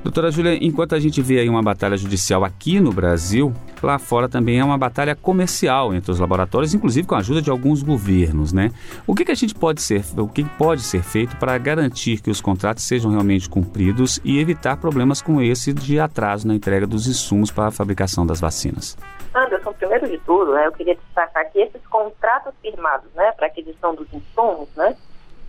Doutora 0.03 0.31
Júlia, 0.31 0.57
enquanto 0.65 0.95
a 0.95 1.01
gente 1.01 1.21
vê 1.21 1.41
aí 1.41 1.49
uma 1.49 1.63
batalha 1.63 1.97
judicial 1.97 2.45
aqui 2.45 2.79
no 2.79 2.93
Brasil, 2.93 3.53
lá 3.83 3.99
fora 3.99 4.29
também 4.29 4.61
é 4.61 4.65
uma 4.65 4.79
batalha 4.79 5.17
comercial 5.17 5.93
entre 5.93 6.11
os 6.13 6.21
laboratórios, 6.21 6.73
inclusive 6.73 7.07
com 7.07 7.17
a 7.17 7.19
ajuda 7.19 7.43
de 7.43 7.51
alguns 7.51 7.83
governos, 7.83 8.53
né? 8.53 8.71
O 9.07 9.15
que, 9.15 9.25
que 9.25 9.33
a 9.33 9.35
gente 9.35 9.55
pode 9.55 9.83
ser, 9.83 10.05
o 10.17 10.29
que 10.29 10.45
pode 10.45 10.83
ser 10.83 11.03
feito 11.03 11.37
para 11.37 11.59
garantir 11.59 12.21
que 12.21 12.31
os 12.31 12.41
contratos 12.41 12.85
sejam 12.85 13.11
realmente 13.11 13.51
cumpridos 13.51 14.21
e 14.25 14.39
evitar 14.39 14.77
problemas 14.77 15.21
como 15.21 15.43
esse 15.43 15.73
de 15.73 15.99
atraso 15.99 16.47
na 16.47 16.55
entrega 16.55 16.87
dos 16.87 17.09
insumos 17.09 17.51
para 17.51 17.67
a 17.67 17.71
fabricação 17.73 18.25
das 18.25 18.41
vacinas? 18.41 18.97
Anderson, 19.35 19.73
primeiro 19.73 20.09
de 20.09 20.19
tudo, 20.19 20.53
né, 20.53 20.67
eu 20.67 20.73
queria 20.73 20.95
destacar 20.95 21.51
que 21.51 21.59
esses 21.59 21.85
contratos 21.89 22.55
firmados, 22.63 23.11
né, 23.15 23.33
para 23.33 23.49
aquisição 23.49 23.95
dos 23.95 24.07
insumos, 24.13 24.69
né, 24.77 24.97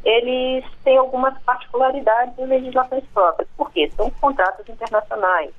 eles 0.04 0.66
têm 0.84 0.98
algumas 0.98 1.38
particularidades 1.44 2.38
em 2.38 2.46
legislações 2.46 3.04
próprias. 3.14 3.50
Por 3.58 3.72
quê? 3.72 3.92
São 3.96 4.10
contratos 4.12 4.68
internacionais. 4.68 5.52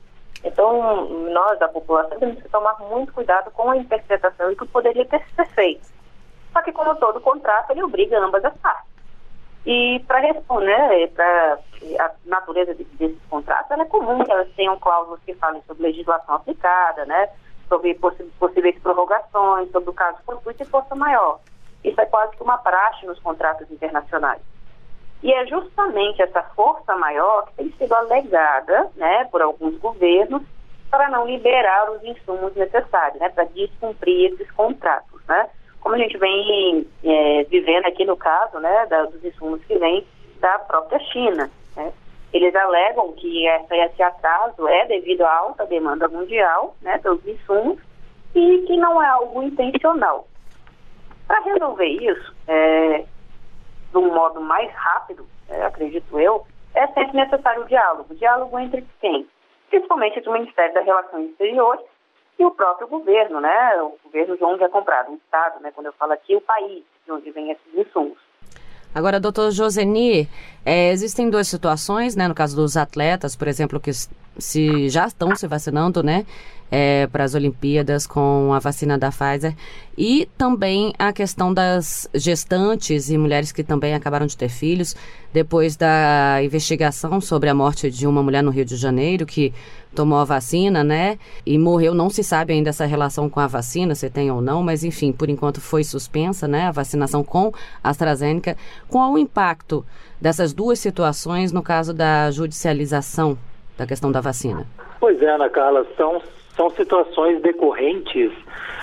Então, 0.43 1.09
nós, 1.31 1.59
da 1.59 1.69
população, 1.69 2.19
temos 2.19 2.43
que 2.43 2.49
tomar 2.49 2.79
muito 2.81 3.13
cuidado 3.13 3.51
com 3.51 3.71
a 3.71 3.77
interpretação 3.77 4.51
e 4.51 4.57
que 4.57 4.67
poderia 4.67 5.05
ter 5.05 5.23
sido 5.27 5.45
feito. 5.51 5.87
Só 6.53 6.63
que, 6.63 6.73
como 6.73 6.95
todo 6.97 7.21
contrato, 7.21 7.71
ele 7.71 7.83
obriga 7.83 8.19
ambas 8.19 8.45
as 8.45 8.57
partes. 8.57 8.91
E 9.67 10.03
para 10.09 10.21
responder, 10.21 11.09
para 11.15 11.59
a 11.99 12.11
natureza 12.25 12.75
desses 12.75 13.23
contratos, 13.29 13.71
é 13.71 13.85
comum 13.85 14.25
que 14.25 14.33
elas 14.33 14.49
tenham 14.57 14.79
cláusulas 14.79 15.21
que 15.25 15.35
falem 15.35 15.63
sobre 15.67 15.83
legislação 15.83 16.37
aplicada, 16.37 17.05
né? 17.05 17.29
sobre 17.71 17.95
possíveis 17.95 18.77
prorrogações, 18.83 19.71
sobre 19.71 19.91
o 19.91 19.95
caso 19.95 20.19
fortuito 20.27 20.63
e 20.63 20.67
força 20.67 20.95
maior. 20.97 21.39
Isso 21.85 22.01
é 22.01 22.07
quase 22.07 22.37
que 22.37 22.43
uma 22.43 22.59
praxe 22.59 23.07
nos 23.07 23.19
contratos 23.21 23.71
internacionais. 23.71 24.41
E 25.23 25.33
é 25.33 25.47
justamente 25.47 26.23
essa 26.23 26.43
força 26.55 26.97
maior 26.97 27.47
que 27.47 27.55
tem 27.55 27.73
sido 27.73 27.93
alegada 27.93 28.91
né, 28.97 29.27
por 29.31 29.43
alguns 29.43 29.77
governos 29.79 30.43
para 30.91 31.09
não 31.11 31.27
liberar 31.27 31.91
os 31.91 32.03
insumos 32.03 32.55
necessários, 32.55 33.21
né, 33.21 33.29
para 33.29 33.45
descumprir 33.45 34.33
esses 34.33 34.51
contratos. 34.53 35.21
Né? 35.29 35.49
Como 35.81 35.95
a 35.95 35.99
gente 35.99 36.17
vem 36.19 36.87
é, 37.05 37.45
vivendo 37.45 37.87
aqui 37.87 38.05
no 38.05 38.17
caso 38.17 38.59
né, 38.59 38.87
da, 38.87 39.05
dos 39.05 39.23
insumos 39.25 39.63
que 39.65 39.79
vêm 39.79 40.07
da 40.41 40.59
própria 40.61 40.99
China. 40.99 41.51
Né? 41.77 41.93
Eles 42.33 42.55
alegam 42.55 43.13
que 43.13 43.47
essa, 43.47 43.77
esse 43.77 44.03
atraso 44.03 44.67
é 44.69 44.87
devido 44.87 45.23
à 45.23 45.37
alta 45.37 45.67
demanda 45.67 46.09
mundial 46.09 46.75
né, 46.81 46.99
dos 46.99 47.25
insumos 47.27 47.79
e 48.35 48.65
que 48.67 48.77
não 48.77 49.03
é 49.03 49.07
algo 49.07 49.43
intencional. 49.43 50.27
Para 51.31 51.45
resolver 51.45 51.87
isso, 51.87 52.35
é, 52.49 53.05
de 53.93 53.97
um 53.97 54.13
modo 54.13 54.41
mais 54.41 54.69
rápido, 54.73 55.25
é, 55.49 55.65
acredito 55.65 56.19
eu, 56.19 56.45
é 56.75 56.89
sempre 56.89 57.17
necessário 57.19 57.63
o 57.63 57.69
diálogo. 57.69 58.13
Diálogo 58.17 58.59
entre 58.59 58.85
quem? 59.01 59.29
Principalmente 59.69 60.19
entre 60.19 60.29
o 60.29 60.33
Ministério 60.33 60.75
das 60.75 60.85
Relações 60.85 61.31
Exteriores 61.31 61.85
e 62.37 62.45
o 62.45 62.51
próprio 62.51 62.89
governo, 62.89 63.41
né? 63.41 63.81
O 63.81 63.97
governo 64.03 64.37
de 64.37 64.43
onde 64.43 64.65
é 64.65 64.69
comprado, 64.69 65.13
o 65.13 65.15
Estado, 65.15 65.63
né? 65.63 65.71
Quando 65.73 65.87
eu 65.87 65.93
falo 65.93 66.15
aqui, 66.15 66.35
o 66.35 66.41
país 66.41 66.83
de 67.07 67.13
onde 67.13 67.31
vem 67.31 67.53
esses 67.53 67.75
insumos. 67.75 68.19
Agora, 68.93 69.21
doutor 69.21 69.53
Joseni, 69.53 70.29
é, 70.67 70.91
existem 70.91 71.31
duas 71.31 71.47
situações, 71.47 72.17
né? 72.17 72.27
No 72.27 72.35
caso 72.35 72.57
dos 72.57 72.77
atletas, 72.77 73.37
por 73.37 73.47
exemplo, 73.47 73.79
que 73.79 73.93
se 74.39 74.89
já 74.89 75.07
estão 75.07 75.35
se 75.37 75.47
vacinando, 75.47 76.03
né? 76.03 76.25
É, 76.73 77.09
para 77.09 77.25
as 77.25 77.35
Olimpíadas 77.35 78.07
com 78.07 78.53
a 78.55 78.61
vacina 78.61 78.97
da 78.97 79.11
Pfizer. 79.11 79.57
E 79.99 80.29
também 80.39 80.93
a 80.97 81.13
questão 81.13 81.53
das 81.53 82.09
gestantes 82.15 83.11
e 83.11 83.19
mulheres 83.19 83.51
que 83.51 83.65
também 83.65 83.93
acabaram 83.93 84.25
de 84.25 84.37
ter 84.37 84.49
filhos, 84.49 84.95
depois 85.33 85.75
da 85.75 86.39
investigação 86.45 87.21
sobre 87.21 87.49
a 87.49 87.55
morte 87.55 87.91
de 87.91 88.07
uma 88.07 88.23
mulher 88.23 88.41
no 88.43 88.53
Rio 88.53 88.65
de 88.65 88.77
Janeiro 88.77 89.27
que 89.27 89.53
tomou 89.93 90.19
a 90.19 90.25
vacina, 90.25 90.85
né? 90.85 91.19
E 91.45 91.59
morreu. 91.59 91.93
Não 91.93 92.09
se 92.09 92.23
sabe 92.23 92.53
ainda 92.53 92.71
essa 92.71 92.87
relação 92.87 93.29
com 93.29 93.41
a 93.41 93.49
vacina, 93.49 93.97
se 93.97 94.09
tem 94.09 94.31
ou 94.31 94.41
não, 94.41 94.63
mas 94.63 94.85
enfim, 94.85 95.11
por 95.11 95.29
enquanto 95.29 95.61
foi 95.61 95.83
suspensa, 95.83 96.47
né? 96.47 96.67
A 96.67 96.71
vacinação 96.71 97.25
com 97.25 97.53
AstraZeneca. 97.83 98.57
Qual 98.89 99.13
o 99.13 99.19
impacto 99.19 99.85
dessas 100.21 100.53
duas 100.53 100.79
situações 100.79 101.51
no 101.51 101.63
caso 101.63 101.93
da 101.93 102.31
judicialização 102.31 103.37
da 103.81 103.87
questão 103.87 104.13
da 104.13 104.21
vacina? 104.21 104.67
Pois 105.01 105.21
é, 105.23 105.31
Ana 105.31 105.49
Carla, 105.49 105.87
são, 105.97 106.21
são 106.57 106.71
situações 106.71 107.41
decorrentes 107.41 108.33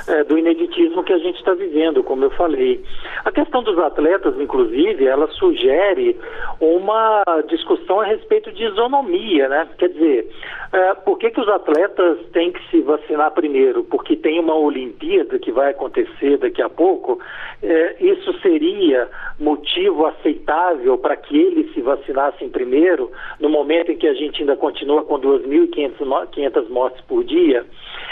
é, 0.07 0.23
do 0.23 0.37
ineditismo 0.37 1.03
que 1.03 1.13
a 1.13 1.17
gente 1.17 1.37
está 1.37 1.53
vivendo, 1.53 2.03
como 2.03 2.23
eu 2.23 2.29
falei. 2.31 2.81
A 3.25 3.31
questão 3.31 3.61
dos 3.61 3.77
atletas, 3.77 4.39
inclusive, 4.39 5.05
ela 5.05 5.27
sugere 5.27 6.17
uma 6.59 7.23
discussão 7.47 7.99
a 7.99 8.05
respeito 8.05 8.51
de 8.51 8.63
isonomia, 8.63 9.49
né? 9.49 9.67
Quer 9.77 9.89
dizer, 9.89 10.29
é, 10.71 10.93
por 10.93 11.17
que, 11.17 11.29
que 11.29 11.41
os 11.41 11.49
atletas 11.49 12.19
têm 12.31 12.51
que 12.51 12.69
se 12.69 12.81
vacinar 12.81 13.31
primeiro? 13.31 13.83
Porque 13.83 14.15
tem 14.15 14.39
uma 14.39 14.55
Olimpíada 14.55 15.39
que 15.39 15.51
vai 15.51 15.71
acontecer 15.71 16.37
daqui 16.37 16.61
a 16.61 16.69
pouco. 16.69 17.19
É, 17.61 17.95
isso 17.99 18.33
seria 18.41 19.09
motivo 19.39 20.05
aceitável 20.05 20.97
para 20.97 21.15
que 21.15 21.37
eles 21.37 21.73
se 21.73 21.81
vacinassem 21.81 22.49
primeiro, 22.49 23.11
no 23.39 23.49
momento 23.49 23.91
em 23.91 23.97
que 23.97 24.07
a 24.07 24.13
gente 24.13 24.41
ainda 24.41 24.55
continua 24.55 25.03
com 25.03 25.19
2.500 25.19 26.69
mortes 26.69 27.01
por 27.05 27.23
dia? 27.23 27.56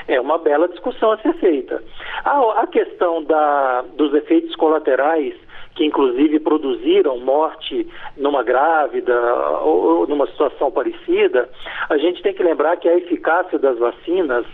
É 0.08 0.22
uma 0.22 0.38
bela 0.38 0.68
discussão 0.68 1.12
a 1.12 1.18
ser 1.18 1.34
feita. 1.36 1.84
A, 2.24 2.62
a 2.62 2.68
questão 2.68 3.24
da, 3.24 3.84
dos 3.96 4.14
efeitos 4.14 4.56
colaterais 4.56 5.34
que 5.76 5.86
inclusive 5.86 6.40
produziram 6.40 7.20
morte 7.20 7.88
numa 8.16 8.44
grávida 8.44 9.14
ou 9.62 10.08
numa 10.08 10.26
situação 10.28 10.72
parecida, 10.72 11.50
a 11.90 11.98
gente 11.98 12.22
tem 12.24 12.34
que 12.34 12.42
lembrar 12.42 12.78
que 12.78 12.88
a 12.88 12.98
eficácia 12.98 13.60
das 13.60 13.78
vacinas 13.78 14.46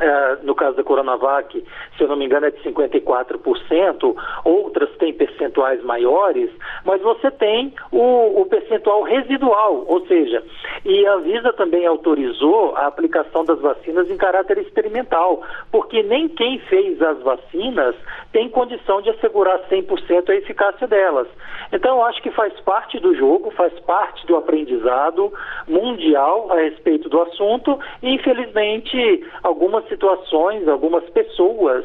é, 0.00 0.38
no 0.42 0.54
caso 0.54 0.76
da 0.76 0.82
Coronavac, 0.82 1.64
se 1.96 2.02
eu 2.02 2.08
não 2.08 2.16
me 2.16 2.24
engano, 2.24 2.46
é 2.46 2.50
de 2.50 2.62
54%, 2.62 4.16
outras 4.44 4.90
têm 4.96 5.12
percentuais 5.12 5.82
maiores, 5.84 6.50
mas 6.84 7.00
você 7.02 7.30
tem 7.30 7.74
o, 7.90 8.40
o, 8.40 8.46
percentual 8.46 9.02
residual, 9.02 9.84
ou 9.86 10.06
seja, 10.06 10.42
e 10.84 11.06
a 11.06 11.14
Anvisa 11.14 11.52
também 11.52 11.86
autorizou 11.86 12.74
a 12.76 12.86
aplicação 12.86 13.44
das 13.44 13.60
vacinas 13.60 14.10
em 14.10 14.16
caráter 14.16 14.58
experimental, 14.58 15.42
porque 15.70 16.02
nem 16.02 16.28
quem 16.28 16.58
fez 16.60 17.00
as 17.02 17.20
vacinas 17.20 17.94
tem 18.32 18.48
condição 18.48 19.02
de 19.02 19.10
assegurar 19.10 19.60
100% 19.70 20.30
a 20.30 20.34
eficácia 20.34 20.86
delas. 20.86 21.28
Então, 21.72 22.04
acho 22.04 22.22
que 22.22 22.30
faz 22.30 22.58
parte 22.60 22.98
do 22.98 23.14
jogo, 23.14 23.50
faz 23.52 23.72
parte 23.80 24.26
do 24.26 24.36
aprendizado 24.36 25.32
mundial 25.68 26.50
a 26.50 26.56
respeito 26.56 27.08
do 27.08 27.20
assunto, 27.20 27.78
e 28.02 28.14
infelizmente 28.14 29.24
algumas 29.42 29.81
algumas 29.82 29.88
situações, 29.88 30.68
algumas 30.68 31.04
pessoas 31.10 31.84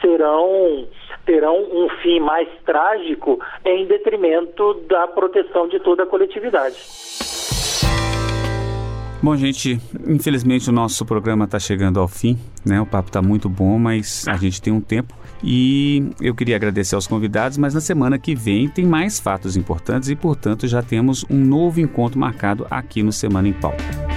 serão 0.00 0.86
terão 1.24 1.56
um 1.56 1.88
fim 2.02 2.18
mais 2.18 2.48
trágico 2.64 3.38
em 3.64 3.86
detrimento 3.86 4.74
da 4.88 5.06
proteção 5.06 5.68
de 5.68 5.78
toda 5.78 6.02
a 6.02 6.06
coletividade. 6.06 6.76
Bom, 9.22 9.36
gente, 9.36 9.78
infelizmente 10.04 10.68
o 10.68 10.72
nosso 10.72 11.06
programa 11.06 11.44
está 11.44 11.60
chegando 11.60 12.00
ao 12.00 12.08
fim, 12.08 12.36
né? 12.66 12.80
O 12.80 12.86
papo 12.86 13.08
está 13.08 13.22
muito 13.22 13.48
bom, 13.48 13.78
mas 13.78 14.26
a 14.26 14.36
gente 14.36 14.60
tem 14.60 14.72
um 14.72 14.80
tempo 14.80 15.14
e 15.44 16.10
eu 16.20 16.34
queria 16.34 16.56
agradecer 16.56 16.96
aos 16.96 17.06
convidados, 17.06 17.56
mas 17.56 17.72
na 17.72 17.80
semana 17.80 18.18
que 18.18 18.34
vem 18.34 18.68
tem 18.68 18.84
mais 18.84 19.20
fatos 19.20 19.56
importantes 19.56 20.08
e, 20.08 20.16
portanto, 20.16 20.66
já 20.66 20.82
temos 20.82 21.24
um 21.30 21.38
novo 21.38 21.80
encontro 21.80 22.18
marcado 22.18 22.66
aqui 22.68 23.00
no 23.00 23.12
Semana 23.12 23.46
em 23.46 23.52
Pauta. 23.52 24.11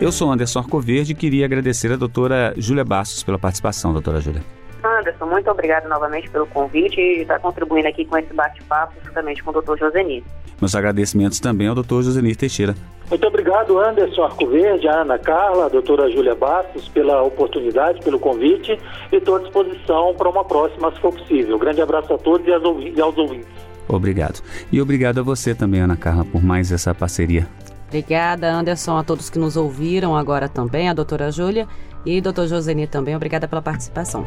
Eu 0.00 0.10
sou 0.10 0.30
Anderson 0.30 0.58
Arcoverde 0.58 1.12
e 1.12 1.14
queria 1.14 1.44
agradecer 1.44 1.92
a 1.92 1.96
doutora 1.96 2.52
Júlia 2.56 2.84
Bastos 2.84 3.22
pela 3.22 3.38
participação, 3.38 3.92
doutora 3.92 4.20
Júlia. 4.20 4.42
Anderson, 4.82 5.26
muito 5.26 5.50
obrigado 5.50 5.88
novamente 5.88 6.28
pelo 6.28 6.46
convite 6.46 7.00
e 7.00 7.22
estar 7.22 7.38
contribuindo 7.38 7.88
aqui 7.88 8.04
com 8.04 8.18
esse 8.18 8.32
bate-papo 8.34 8.94
justamente 9.04 9.42
com 9.42 9.50
o 9.50 9.52
doutor 9.52 9.78
Josenir. 9.78 10.22
Meus 10.60 10.74
agradecimentos 10.74 11.40
também 11.40 11.68
ao 11.68 11.74
doutor 11.74 12.02
Josenir 12.02 12.36
Teixeira. 12.36 12.74
Muito 13.08 13.26
obrigado, 13.26 13.78
Anderson 13.78 14.24
Arcoverde, 14.24 14.88
a 14.88 15.02
Ana 15.02 15.18
Carla, 15.18 15.66
a 15.66 15.68
doutora 15.68 16.10
Júlia 16.10 16.34
Bastos, 16.34 16.88
pela 16.88 17.22
oportunidade, 17.22 18.02
pelo 18.02 18.18
convite 18.18 18.78
e 19.12 19.16
estou 19.16 19.36
à 19.36 19.38
disposição 19.38 20.14
para 20.14 20.28
uma 20.28 20.44
próxima, 20.44 20.92
se 20.92 21.00
for 21.00 21.12
possível. 21.12 21.58
Grande 21.58 21.80
abraço 21.80 22.12
a 22.12 22.18
todos 22.18 22.46
e 22.46 23.00
aos 23.00 23.16
ouvintes. 23.16 23.48
Obrigado. 23.88 24.42
E 24.72 24.80
obrigado 24.80 25.20
a 25.20 25.22
você 25.22 25.54
também, 25.54 25.80
Ana 25.80 25.96
Carla, 25.96 26.24
por 26.24 26.42
mais 26.42 26.72
essa 26.72 26.94
parceria. 26.94 27.46
Obrigada, 27.86 28.52
Anderson, 28.52 28.96
a 28.96 29.04
todos 29.04 29.30
que 29.30 29.38
nos 29.38 29.56
ouviram 29.56 30.16
agora 30.16 30.48
também, 30.48 30.88
a 30.88 30.94
doutora 30.94 31.30
Júlia 31.30 31.68
e 32.04 32.20
doutor 32.20 32.46
Joseni 32.46 32.86
também. 32.86 33.14
Obrigada 33.14 33.46
pela 33.46 33.62
participação. 33.62 34.26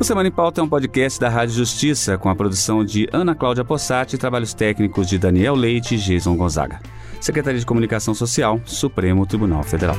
O 0.00 0.04
Semana 0.04 0.28
em 0.28 0.32
Pauta 0.32 0.60
é 0.60 0.64
um 0.64 0.68
podcast 0.68 1.20
da 1.20 1.28
Rádio 1.28 1.54
Justiça, 1.54 2.18
com 2.18 2.28
a 2.28 2.34
produção 2.34 2.84
de 2.84 3.08
Ana 3.12 3.36
Cláudia 3.36 3.64
Possati 3.64 4.16
e 4.16 4.18
trabalhos 4.18 4.52
técnicos 4.52 5.06
de 5.06 5.16
Daniel 5.16 5.54
Leite 5.54 5.94
e 5.94 5.98
Jason 5.98 6.34
Gonzaga. 6.36 6.80
Secretaria 7.20 7.60
de 7.60 7.64
Comunicação 7.64 8.12
Social, 8.12 8.60
Supremo 8.64 9.24
Tribunal 9.24 9.62
Federal. 9.62 9.94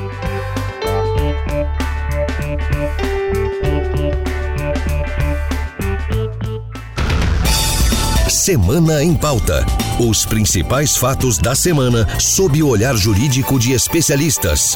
Semana 8.27 9.01
em 9.01 9.15
Pauta. 9.15 9.65
Os 9.99 10.25
principais 10.25 10.97
fatos 10.97 11.37
da 11.37 11.53
semana 11.53 12.07
sob 12.19 12.63
o 12.63 12.67
olhar 12.67 12.95
jurídico 12.95 13.59
de 13.59 13.73
especialistas. 13.73 14.75